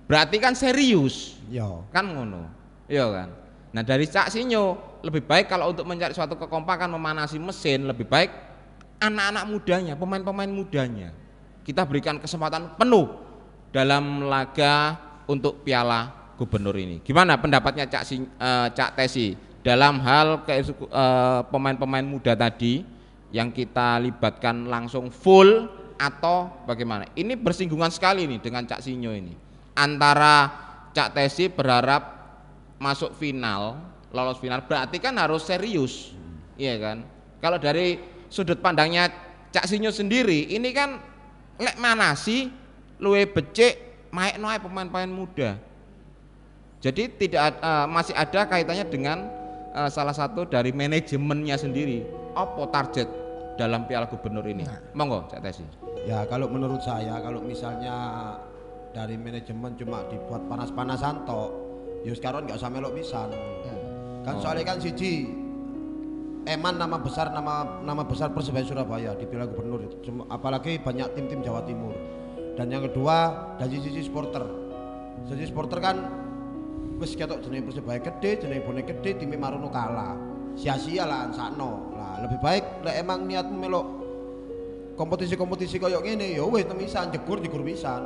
Berarti 0.10 0.42
kan 0.42 0.58
serius 0.58 1.38
Yo. 1.54 1.86
kan 1.90 2.06
ngono 2.06 2.50
iya 2.90 3.06
kan 3.10 3.30
nah 3.70 3.86
dari 3.86 4.10
Cak 4.10 4.34
Sinyo 4.34 4.98
lebih 5.06 5.26
baik 5.26 5.50
kalau 5.50 5.70
untuk 5.70 5.86
mencari 5.86 6.14
suatu 6.14 6.38
kekompakan 6.38 6.90
memanasi 6.90 7.38
mesin 7.38 7.86
lebih 7.86 8.10
baik 8.10 8.34
anak-anak 8.98 9.44
mudanya 9.46 9.94
pemain-pemain 9.94 10.50
mudanya 10.50 11.14
kita 11.62 11.86
berikan 11.86 12.18
kesempatan 12.18 12.74
penuh 12.78 13.06
dalam 13.70 14.26
laga 14.26 14.98
untuk 15.30 15.62
Piala 15.62 16.34
Gubernur 16.36 16.74
ini 16.74 17.06
gimana 17.06 17.38
pendapatnya 17.38 17.86
Cak 17.86 18.04
Sin, 18.04 18.26
eh, 18.26 18.68
Cak 18.74 18.98
Tesi 18.98 19.38
dalam 19.62 20.02
hal 20.02 20.42
eh, 20.50 21.42
pemain-pemain 21.46 22.04
muda 22.04 22.34
tadi 22.34 22.82
yang 23.30 23.54
kita 23.54 24.02
libatkan 24.02 24.66
langsung 24.66 25.14
full 25.14 25.70
atau 26.02 26.50
bagaimana 26.66 27.06
ini 27.14 27.38
bersinggungan 27.38 27.94
sekali 27.94 28.26
nih 28.26 28.42
dengan 28.42 28.66
Cak 28.66 28.82
Sinyo 28.82 29.14
ini 29.14 29.34
antara 29.78 30.50
Cak 30.92 31.16
Tesi 31.16 31.48
berharap 31.48 32.20
masuk 32.82 33.16
final, 33.16 33.80
lolos 34.12 34.40
final 34.44 34.64
berarti 34.68 34.98
kan 35.00 35.16
harus 35.16 35.48
serius. 35.48 36.12
Iya 36.60 36.76
kan? 36.80 36.98
Kalau 37.40 37.56
dari 37.56 38.00
sudut 38.28 38.60
pandangnya 38.60 39.08
Cak 39.56 39.68
Sinyo 39.68 39.96
sendiri, 39.96 40.52
ini 40.52 40.76
kan 40.76 41.00
lek 41.60 41.80
mana 41.80 42.16
sih 42.16 42.52
luwe 43.00 43.28
becik 43.28 43.89
maik 44.10 44.36
noe 44.42 44.58
pemain-pemain 44.58 45.10
muda. 45.10 45.58
Jadi 46.80 47.12
tidak 47.20 47.60
eh, 47.60 47.88
masih 47.92 48.16
ada 48.16 48.48
kaitannya 48.48 48.86
dengan 48.88 49.28
eh, 49.76 49.90
salah 49.92 50.16
satu 50.16 50.48
dari 50.48 50.72
manajemennya 50.72 51.60
sendiri. 51.60 52.08
Apa 52.38 52.70
target 52.72 53.10
dalam 53.60 53.84
Piala 53.90 54.08
Gubernur 54.08 54.46
ini? 54.48 54.64
Monggo 54.96 55.28
Cak 55.28 55.44
Tesi. 55.44 55.66
Ya 56.08 56.24
kalau 56.32 56.48
menurut 56.48 56.80
saya 56.80 57.20
kalau 57.20 57.44
misalnya 57.44 57.96
dari 58.96 59.20
manajemen 59.20 59.76
cuma 59.76 60.08
dibuat 60.08 60.42
panas-panasan 60.48 61.28
tok, 61.28 61.52
ya 62.08 62.16
sekarang 62.16 62.48
nggak 62.48 62.58
usah 62.58 62.72
melok 62.72 62.96
pisan. 62.96 63.30
Kan 64.24 64.40
soalnya 64.40 64.64
kan 64.76 64.78
siji 64.80 65.28
Eman 66.48 66.80
nama 66.80 66.98
besar 66.98 67.30
nama 67.30 67.84
nama 67.84 68.02
besar 68.02 68.32
Persebaya 68.32 68.66
Surabaya 68.66 69.12
di 69.14 69.28
Piala 69.28 69.46
Gubernur 69.46 69.86
itu. 69.86 70.10
Cuma- 70.10 70.26
apalagi 70.32 70.80
banyak 70.80 71.12
tim-tim 71.14 71.44
Jawa 71.44 71.62
Timur. 71.68 71.94
Dan 72.56 72.72
yang 72.72 72.84
kedua 72.88 73.18
dari 73.58 73.78
sisi 73.82 74.02
supporter. 74.04 74.44
Sisi 75.28 75.50
supporter 75.50 75.80
kan 75.80 75.96
wis 77.00 77.16
ketok 77.16 77.44
jenenge 77.44 77.72
Persebaya 77.72 78.00
gede, 78.00 78.44
jenenge 78.44 78.64
bonek 78.64 78.86
gede, 78.88 79.20
timnya 79.20 79.40
Marono 79.40 79.70
kalah. 79.72 80.16
Sia-sia 80.60 81.08
lah 81.08 81.32
sakno. 81.32 81.94
Lah 81.96 82.20
lebih 82.26 82.40
baik 82.44 82.84
lek 82.84 82.96
emang 83.00 83.24
niatmu 83.24 83.56
melok 83.56 83.88
kompetisi-kompetisi 85.00 85.80
koyok 85.80 86.04
gini 86.04 86.36
ya 86.36 86.44
wis 86.44 86.68
temisan 86.68 87.08
jegur 87.08 87.40
jegur 87.40 87.64
pisan 87.64 88.04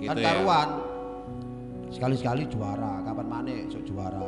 Gitu 0.00 0.08
kan 0.10 0.16
ya. 0.16 0.24
karuan 0.32 0.68
sekali-sekali 1.92 2.48
juara 2.50 3.04
kapan 3.04 3.26
mana 3.28 3.54
sok 3.68 3.84
juara 3.84 4.24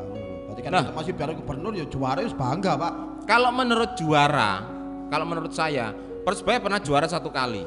berarti 0.46 0.60
kan 0.60 0.70
Nah. 0.76 0.84
masih 0.92 1.16
biar 1.16 1.32
gubernur 1.32 1.72
ya 1.72 1.88
juara 1.88 2.20
ya 2.20 2.28
bangga 2.30 2.72
pak 2.76 2.92
Kalau 3.26 3.50
menurut 3.50 3.98
juara, 3.98 4.62
kalau 5.10 5.26
menurut 5.26 5.50
saya 5.50 5.90
Persebaya 6.22 6.58
pernah 6.58 6.82
juara 6.82 7.06
satu 7.06 7.30
kali. 7.30 7.62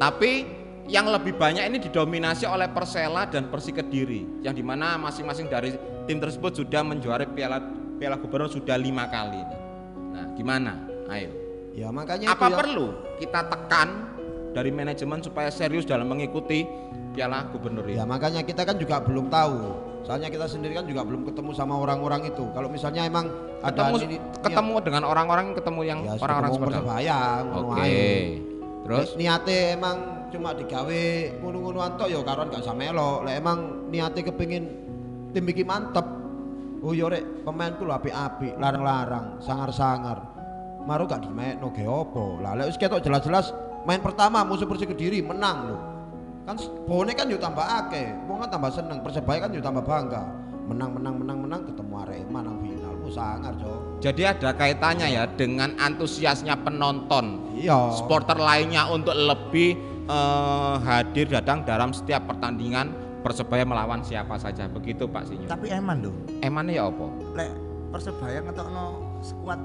Tapi 0.00 0.62
yang 0.90 1.06
lebih 1.06 1.38
banyak 1.38 1.62
ini 1.62 1.78
didominasi 1.78 2.44
oleh 2.48 2.66
Persela 2.72 3.28
dan 3.30 3.48
Persi 3.48 3.70
Kediri, 3.70 4.42
yang 4.42 4.52
di 4.52 4.64
mana 4.66 4.98
masing-masing 4.98 5.46
dari 5.46 5.72
tim 6.10 6.18
tersebut 6.18 6.58
sudah 6.58 6.82
menjuarai 6.82 7.30
Piala 7.30 7.58
Piala 8.02 8.18
Gubernur 8.18 8.50
sudah 8.50 8.74
lima 8.74 9.06
kali. 9.06 9.38
Nah, 10.12 10.34
gimana? 10.34 10.74
Ayo. 11.12 11.30
ya 11.72 11.88
makanya 11.88 12.32
Apa 12.32 12.48
itu 12.48 12.52
ya. 12.52 12.56
perlu 12.60 12.86
kita 13.16 13.40
tekan 13.48 13.88
dari 14.52 14.68
manajemen 14.68 15.24
supaya 15.24 15.48
serius 15.48 15.88
dalam 15.88 16.08
mengikuti 16.08 16.68
Piala 17.16 17.48
Gubernur 17.48 17.84
ini? 17.88 17.96
ya 18.00 18.04
makanya 18.04 18.44
kita 18.44 18.64
kan 18.64 18.76
juga 18.76 19.00
belum 19.00 19.32
tahu 19.32 19.72
soalnya 20.04 20.28
kita 20.28 20.48
sendiri 20.48 20.76
kan 20.76 20.84
juga 20.84 21.04
belum 21.04 21.24
ketemu 21.28 21.52
sama 21.56 21.76
orang-orang 21.80 22.28
itu 22.28 22.44
kalau 22.52 22.68
misalnya 22.68 23.08
emang 23.08 23.28
ketemu 23.64 23.94
ada 23.96 24.04
ini 24.04 24.16
ketemu 24.44 24.74
dengan 24.84 25.02
orang-orang 25.08 25.46
ketemu 25.56 25.80
yang 25.84 25.98
ya, 26.04 26.12
orang-orang 26.20 26.50
ketemu 26.52 26.56
seperti? 26.60 26.76
Persebaya 26.76 27.18
Oke. 27.40 27.80
ae. 27.80 28.51
Terus 28.82 29.14
niate 29.14 29.78
emang 29.78 30.26
cuma 30.34 30.50
digawe 30.56 31.02
ngono-ngono 31.38 31.78
antok 31.78 32.10
ya 32.10 32.18
karuan 32.26 32.50
gak 32.50 32.66
usah 32.66 32.74
melok. 32.74 33.22
Lek 33.22 33.38
emang 33.38 33.58
niate 33.94 34.26
kepengin 34.26 34.64
tim 35.30 35.46
iki 35.46 35.62
mantep. 35.62 36.04
Oh 36.82 36.90
yo 36.90 37.06
rek 37.06 37.46
pemainku 37.46 37.86
lho 37.86 37.94
apik-apik, 37.94 38.58
larang-larang, 38.58 39.38
sangar-sangar. 39.38 40.18
Maru 40.82 41.06
gak 41.06 41.22
dimekno 41.22 41.70
ge 41.70 41.86
opo. 41.86 42.42
Lah 42.42 42.58
lek 42.58 42.74
wis 42.74 42.78
ketok 42.80 43.06
jelas-jelas 43.06 43.54
main 43.86 44.02
pertama 44.02 44.42
musuh 44.42 44.66
Persik 44.66 44.90
Kediri 44.90 45.22
menang 45.22 45.70
lho. 45.70 45.78
Kan 46.42 46.58
bonek 46.90 47.22
kan 47.22 47.30
yo 47.30 47.38
tambah 47.38 47.62
akeh. 47.62 48.26
Wong 48.26 48.42
kan 48.42 48.50
tambah 48.50 48.74
seneng, 48.74 48.98
Persebaya 48.98 49.46
kan 49.46 49.54
yo 49.54 49.62
tambah 49.62 49.86
bangga. 49.86 50.41
Menang 50.62 50.94
menang 50.94 51.14
menang 51.18 51.38
menang 51.42 51.60
ketemu 51.66 51.92
arek 52.06 52.22
menang 52.30 52.56
final. 52.62 52.92
Oh 53.02 53.10
sangar, 53.10 53.52
Cok. 53.58 53.98
Jadi 53.98 54.22
ada 54.22 54.50
kaitannya 54.54 55.06
ya 55.10 55.26
dengan 55.26 55.74
antusiasnya 55.74 56.54
penonton, 56.62 57.50
Iya. 57.58 57.90
supporter 57.98 58.38
lainnya 58.38 58.86
untuk 58.86 59.14
lebih 59.14 59.74
eh, 60.02 60.74
hadir 60.82 61.30
datang 61.30 61.62
dalam 61.62 61.94
setiap 61.94 62.26
pertandingan 62.26 62.90
Persebaya 63.22 63.62
melawan 63.62 64.02
siapa 64.02 64.34
saja. 64.34 64.66
Begitu 64.66 65.06
Pak 65.06 65.30
Sinyo. 65.30 65.46
Tapi 65.46 65.70
eman 65.70 66.02
loh. 66.02 66.14
Emangnya 66.42 66.82
ya 66.82 66.84
apa? 66.90 67.06
lek 67.38 67.50
Persebaya 67.94 68.42
ngetokno 68.42 68.84
skuad 69.22 69.60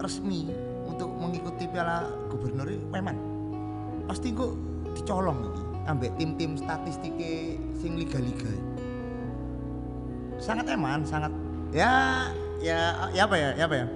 resmi 0.00 0.48
untuk 0.88 1.12
mengikuti 1.20 1.68
Piala 1.68 2.08
Gubernur 2.32 2.64
ini 2.64 2.80
memang 2.88 3.16
pasti 4.08 4.32
kok 4.32 4.56
dicolong 4.96 5.52
iki 5.52 5.62
ambek 5.84 6.10
tim-tim 6.16 6.56
statistike 6.56 7.60
sing 7.76 8.00
liga-liga. 8.00 8.48
Sangat 10.38 10.66
eman, 10.70 11.02
sangat 11.02 11.34
ya 11.74 12.26
ya 12.62 13.10
ya 13.12 13.22
apa 13.26 13.36
ya? 13.36 13.50
Ya 13.58 13.64
apa 13.66 13.76
ya? 13.76 13.86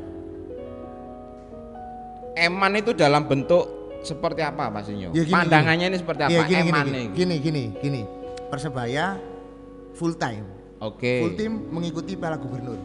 eman 2.36 2.72
itu 2.80 2.96
dalam 2.96 3.28
bentuk 3.28 3.68
seperti 4.02 4.42
apa 4.42 4.72
Pak 4.72 4.82
Sinyo? 4.88 5.14
Ya, 5.14 5.22
gini, 5.22 5.34
Pandangannya 5.36 5.86
ini 5.94 5.98
seperti 6.00 6.20
apa? 6.26 6.30
Iya, 6.32 6.40
gini, 6.48 6.60
gini, 6.64 6.70
eman 6.72 6.84
gini, 6.84 6.92
nih. 6.92 7.06
gini, 7.14 7.36
gini, 7.38 7.64
gini. 7.78 8.02
Persebaya 8.50 9.16
full 9.94 10.16
time. 10.18 10.44
Oke. 10.82 11.22
Full 11.22 11.34
tim 11.38 11.52
mengikuti 11.70 12.18
Piala 12.18 12.36
Gubernur. 12.40 12.78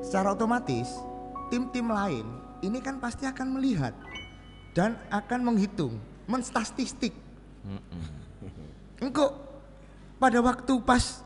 Secara 0.00 0.32
otomatis 0.32 0.88
tim-tim 1.50 1.90
lain 1.90 2.24
ini 2.62 2.78
kan 2.78 3.02
pasti 3.02 3.26
akan 3.26 3.58
melihat 3.58 3.92
dan 4.72 4.94
akan 5.10 5.40
menghitung, 5.42 5.98
menstatistik. 6.30 7.12
Engkau 9.02 9.34
pada 10.20 10.38
waktu 10.44 10.72
pas 10.84 11.24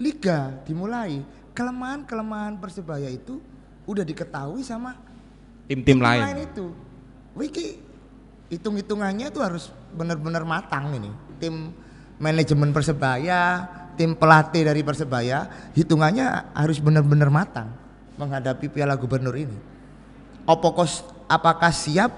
liga 0.00 0.56
dimulai, 0.64 1.20
kelemahan-kelemahan 1.52 2.56
Persebaya 2.56 3.12
itu 3.12 3.38
udah 3.84 4.02
diketahui 4.02 4.64
sama 4.64 4.96
Tim-tim 5.68 6.00
tim 6.00 6.02
lain. 6.02 6.20
lain 6.24 6.40
itu. 6.50 6.66
Wiki 7.36 7.78
hitung-hitungannya 8.50 9.30
itu 9.30 9.38
harus 9.38 9.70
benar-benar 9.94 10.42
matang 10.42 10.90
ini. 10.96 11.12
Tim 11.38 11.70
manajemen 12.18 12.74
Persebaya, 12.74 13.68
tim 13.94 14.16
pelatih 14.18 14.66
dari 14.66 14.82
Persebaya, 14.82 15.70
hitungannya 15.76 16.50
harus 16.56 16.82
benar-benar 16.82 17.30
matang 17.30 17.70
menghadapi 18.18 18.66
Piala 18.72 18.98
Gubernur 18.98 19.36
ini. 19.36 19.54
Apakah 20.48 20.90
apakah 21.30 21.70
siap 21.70 22.10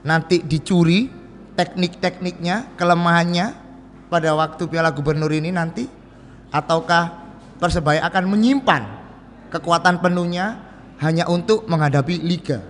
nanti 0.00 0.40
dicuri 0.40 1.12
teknik-tekniknya, 1.58 2.78
kelemahannya 2.80 3.52
pada 4.08 4.32
waktu 4.32 4.64
Piala 4.70 4.94
Gubernur 4.94 5.28
ini 5.34 5.52
nanti 5.52 5.84
ataukah 6.50 7.26
Persebaya 7.56 8.04
akan 8.04 8.36
menyimpan 8.36 8.82
kekuatan 9.48 10.04
penuhnya 10.04 10.60
hanya 11.00 11.24
untuk 11.24 11.64
menghadapi 11.64 12.20
Liga 12.20 12.60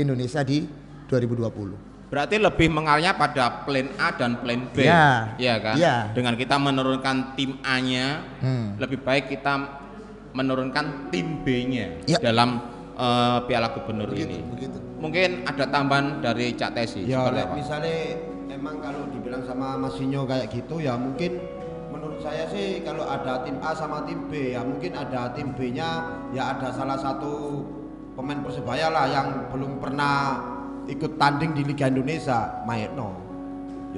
Indonesia 0.00 0.40
di 0.40 0.64
2020. 1.12 2.08
Berarti 2.08 2.40
lebih 2.40 2.72
mengarahnya 2.72 3.12
pada 3.12 3.68
plan 3.68 3.84
A 4.00 4.16
dan 4.16 4.40
plan 4.40 4.64
B. 4.72 4.80
Ya. 4.80 5.36
Iya 5.36 5.54
kan? 5.60 5.74
Ya. 5.76 5.96
Dengan 6.16 6.40
kita 6.40 6.56
menurunkan 6.56 7.36
tim 7.36 7.60
A-nya, 7.60 8.24
Hmm. 8.40 8.80
lebih 8.80 9.04
baik 9.04 9.28
kita 9.28 9.60
menurunkan 10.32 11.12
tim 11.12 11.44
B-nya 11.44 12.00
Ya. 12.08 12.16
dalam 12.24 12.64
eh, 12.94 13.38
Piala 13.44 13.74
Gubernur 13.74 14.06
Begitu, 14.08 14.30
ini. 14.30 14.38
begitu. 14.54 14.78
Mungkin 15.02 15.44
ada 15.44 15.66
tambahan 15.66 16.22
dari 16.22 16.54
Cak 16.54 16.78
Tesi 16.78 17.04
Ya, 17.04 17.26
misalnya 17.52 18.22
emang 18.48 18.78
kalau 18.80 19.04
dibilang 19.10 19.42
sama 19.44 19.74
Mas 19.76 19.98
Sinyo 19.98 20.24
kayak 20.24 20.48
gitu 20.48 20.78
ya 20.78 20.94
mungkin 20.94 21.42
menurut 22.14 22.30
saya 22.30 22.46
sih 22.46 22.78
kalau 22.86 23.02
ada 23.02 23.42
tim 23.42 23.58
A 23.58 23.74
sama 23.74 24.06
tim 24.06 24.30
B 24.30 24.54
ya 24.54 24.62
mungkin 24.62 24.94
ada 24.94 25.34
tim 25.34 25.50
B-nya 25.50 25.90
ya 26.30 26.54
ada 26.54 26.70
salah 26.70 26.94
satu 26.94 27.66
pemain 28.14 28.38
Persebaya 28.38 28.86
lah 28.86 29.10
yang 29.10 29.50
belum 29.50 29.82
pernah 29.82 30.38
ikut 30.86 31.18
tanding 31.18 31.58
di 31.58 31.66
Liga 31.66 31.90
Indonesia, 31.90 32.62
Maetno. 32.62 33.18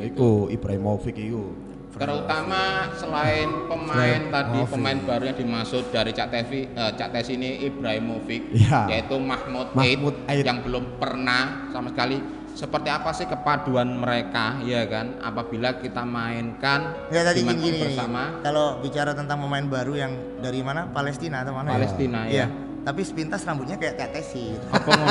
Yaitu 0.01 0.49
Ibrahimovic 0.49 1.13
itu. 1.21 1.53
Terutama 1.93 2.89
selain 2.97 3.69
pemain 3.69 3.93
Selain 3.93 4.23
tadi 4.33 4.59
Movic. 4.65 4.73
pemain 4.73 4.99
baru 5.05 5.23
yang 5.29 5.39
dimaksud 5.41 5.85
dari 5.93 6.13
Cak 6.17 6.29
Tevi, 6.33 6.61
eh, 6.73 6.93
Cak 6.97 7.09
Tes 7.13 7.29
ini 7.29 7.69
Ibrahimovic, 7.69 8.43
Iya. 8.53 8.81
yaitu 8.97 9.17
Mahmud, 9.21 9.77
Mahmud 9.77 10.15
Aid 10.25 10.41
Aid. 10.41 10.45
yang 10.49 10.65
belum 10.65 10.97
pernah 10.97 11.69
sama 11.69 11.93
sekali. 11.93 12.17
Seperti 12.57 12.89
apa 12.89 13.13
sih 13.13 13.29
kepaduan 13.29 14.01
mereka, 14.01 14.57
ya 14.65 14.89
kan? 14.89 15.21
Apabila 15.21 15.77
kita 15.77 16.01
mainkan 16.03 16.89
Ya 17.13 17.21
tadi 17.21 17.45
gini, 17.45 17.53
gini, 17.61 17.79
bersama, 17.85 18.41
Kalau 18.41 18.81
bicara 18.81 19.13
tentang 19.13 19.45
pemain 19.45 19.61
baru 19.63 19.93
yang 19.93 20.13
dari 20.41 20.65
mana? 20.65 20.89
Palestina 20.89 21.45
atau 21.45 21.53
mana? 21.53 21.69
ya? 21.69 21.75
Palestina, 21.77 22.19
Iya. 22.25 22.33
ya. 22.33 22.47
Tapi 22.81 23.05
sepintas 23.05 23.45
rambutnya 23.45 23.77
kayak 23.77 24.01
Tete 24.01 24.25
sih. 24.25 24.57
apa? 24.73 24.89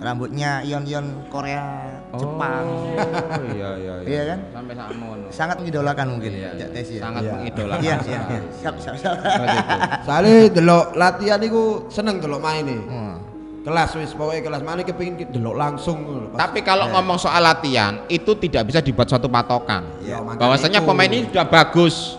Rambutnya 0.00 0.62
ion-ion 0.62 1.28
Korea, 1.28 1.66
Jepang. 2.14 2.64
Oh 2.64 3.44
iya 3.50 3.70
iya 3.82 3.94
Iya 4.00 4.22
kan? 4.24 4.38
Sampai 4.50 4.72
sakmono. 4.72 5.26
Sangat 5.28 5.56
mengidolakan 5.60 6.06
mungkin 6.08 6.30
Iya, 6.32 6.50
Cak 6.56 6.70
Tes 6.72 6.88
ya. 6.88 7.00
sangat 7.02 7.20
Iya. 7.20 7.32
mengidolakan. 7.36 7.82
Iya, 7.82 7.96
iya, 8.06 8.20
iya. 8.24 8.40
Siap, 8.54 8.74
siap, 8.80 8.94
siap. 8.96 9.16
Itu. 9.20 9.76
Soalnya 10.06 10.36
delok 10.48 10.86
latihan 10.94 11.40
iku 11.42 11.62
seneng 11.90 12.16
delok 12.16 12.40
main 12.40 12.64
nih. 12.64 12.80
Hmm. 12.80 13.16
Kelas 13.60 13.92
wis 13.92 14.16
pokoknya 14.16 14.40
kelas 14.40 14.62
mana 14.64 14.80
kepengin 14.80 15.14
ki- 15.16 15.30
delok 15.30 15.52
langsung. 15.52 16.00
Pas- 16.32 16.48
Tapi 16.48 16.64
kalau 16.64 16.88
ngomong 16.88 17.20
soal 17.20 17.38
latihan, 17.38 18.08
itu 18.08 18.32
tidak 18.34 18.64
bisa 18.64 18.80
dibuat 18.80 19.04
suatu 19.04 19.28
patokan. 19.28 19.84
Ya, 20.00 20.16
Bahwasanya 20.16 20.80
itu. 20.80 20.88
pemain 20.88 21.06
ini 21.06 21.28
sudah 21.28 21.44
bagus. 21.44 22.16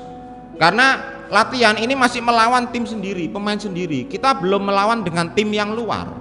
Karena 0.55 1.01
latihan 1.27 1.73
ini 1.75 1.97
masih 1.97 2.21
melawan 2.21 2.69
tim 2.69 2.85
sendiri, 2.85 3.25
pemain 3.25 3.57
sendiri. 3.57 4.05
Kita 4.05 4.37
belum 4.37 4.69
melawan 4.69 5.01
dengan 5.01 5.33
tim 5.33 5.49
yang 5.49 5.73
luar. 5.73 6.13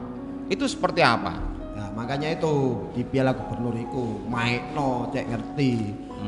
Itu 0.48 0.64
seperti 0.64 1.04
apa? 1.04 1.37
Ya, 1.76 1.92
makanya 1.92 2.33
itu 2.33 2.52
di 2.90 3.04
Piala 3.04 3.37
Gubernur 3.37 3.76
iku 3.76 4.24
maekno 4.24 5.12
cek 5.12 5.24
ngerti. 5.26 5.72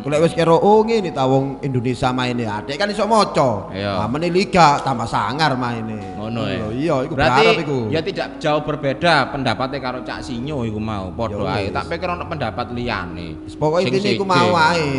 Kalau 0.00 0.18
wis 0.24 0.33
kira 0.33 0.57
oh 0.57 0.81
ngene 0.83 1.12
ta 1.12 1.28
wong 1.28 1.61
Indonesia 1.61 2.09
maine, 2.16 2.48
adek 2.48 2.81
kan 2.81 2.88
iso 2.88 3.05
maca. 3.05 3.68
Iya. 3.76 4.00
Nah, 4.00 4.28
liga 4.33 4.81
tambah 4.81 5.05
sangar 5.05 5.52
maine. 5.61 6.16
Ngono 6.16 6.48
ya. 6.48 6.66
Iya, 6.72 6.96
iku 7.05 7.12
Berarti 7.12 7.44
berharap 7.44 7.62
iku. 7.62 7.78
ya 7.92 8.00
tidak 8.00 8.26
jauh 8.40 8.62
berbeda 8.64 9.14
pendapatnya 9.28 9.78
karo 9.85 9.98
Cak 10.00 10.24
Sinyo 10.24 10.64
iku 10.64 10.81
mau 10.81 11.12
padha 11.12 11.44
ae. 11.61 11.68
Tak 11.68 11.92
pikir 11.92 12.09
ono 12.09 12.24
pendapat 12.24 12.72
liyane. 12.72 13.44
Pokoknya 13.61 13.85
Sing 13.87 13.94
intinya 14.00 14.11
iku 14.16 14.24
mau 14.24 14.50
ae. 14.57 14.92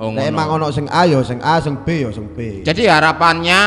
Oh, 0.00 0.10
Nek 0.10 0.24
emang 0.32 0.48
ono 0.58 0.72
sing 0.72 0.88
A 0.88 1.04
ya 1.06 1.20
sing 1.22 1.38
A, 1.44 1.60
sing 1.60 1.78
B 1.84 2.08
ya 2.08 2.10
sing 2.10 2.26
B. 2.32 2.64
Jadi 2.64 2.88
harapannya 2.88 3.60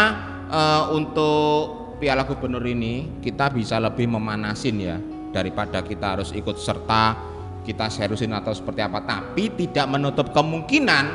eh, 0.49 0.83
untuk 0.91 1.95
Piala 2.01 2.27
Gubernur 2.27 2.65
ini 2.65 3.21
kita 3.23 3.47
bisa 3.53 3.79
lebih 3.79 4.11
memanasin 4.11 4.75
ya 4.81 4.97
daripada 5.31 5.79
kita 5.79 6.19
harus 6.19 6.35
ikut 6.35 6.59
serta 6.59 7.34
kita 7.65 7.89
seriusin 7.89 8.29
atau 8.31 8.53
seperti 8.53 8.85
apa 8.85 9.01
tapi 9.01 9.49
tidak 9.57 9.89
menutup 9.89 10.29
kemungkinan 10.29 11.05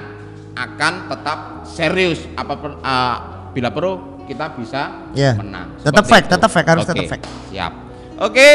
akan 0.53 0.93
tetap 1.07 1.39
serius 1.65 2.27
apa 2.35 2.53
eh, 2.59 3.17
bila 3.55 3.71
perlu 3.71 4.21
kita 4.27 4.47
bisa 4.55 5.11
Iya. 5.11 5.35
menang. 5.39 5.75
Tetap 5.83 6.05
fact, 6.07 6.27
itu. 6.27 6.33
tetap 6.39 6.51
fact, 6.51 6.69
harus 6.71 6.83
Oke, 6.87 6.91
tetap 6.95 7.07
fact. 7.11 7.25
Siap. 7.51 7.73
Oke, 8.23 8.49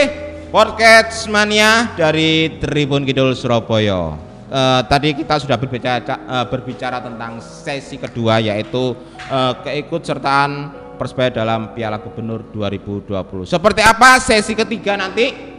podcast 0.55 1.27
mania 1.27 1.91
dari 1.99 2.55
Tribun 2.63 3.03
Kidul 3.03 3.35
Surabaya. 3.35 4.15
Eh, 4.45 4.81
tadi 4.87 5.11
kita 5.11 5.35
sudah 5.41 5.59
berbicara 5.59 5.99
eh, 6.05 6.45
berbicara 6.47 7.03
tentang 7.03 7.43
sesi 7.43 7.99
kedua 7.99 8.39
yaitu 8.39 8.95
eh, 9.27 9.53
keikutsertaan 9.67 10.83
Persebaya 10.95 11.43
dalam 11.43 11.75
Piala 11.75 11.99
Gubernur 11.99 12.47
2020. 12.55 13.43
Seperti 13.43 13.83
apa 13.83 14.15
sesi 14.23 14.55
ketiga 14.55 14.95
nanti? 14.95 15.54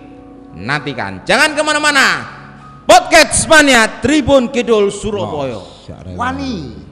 Nantikan. 0.56 1.20
Jangan 1.28 1.52
ke 1.52 1.60
mana-mana. 1.60 2.08
Podcast 2.88 3.44
mania 3.44 4.00
Tribun 4.00 4.48
Kidul 4.48 4.88
Surabaya. 4.88 5.60
Wani. 6.16 6.85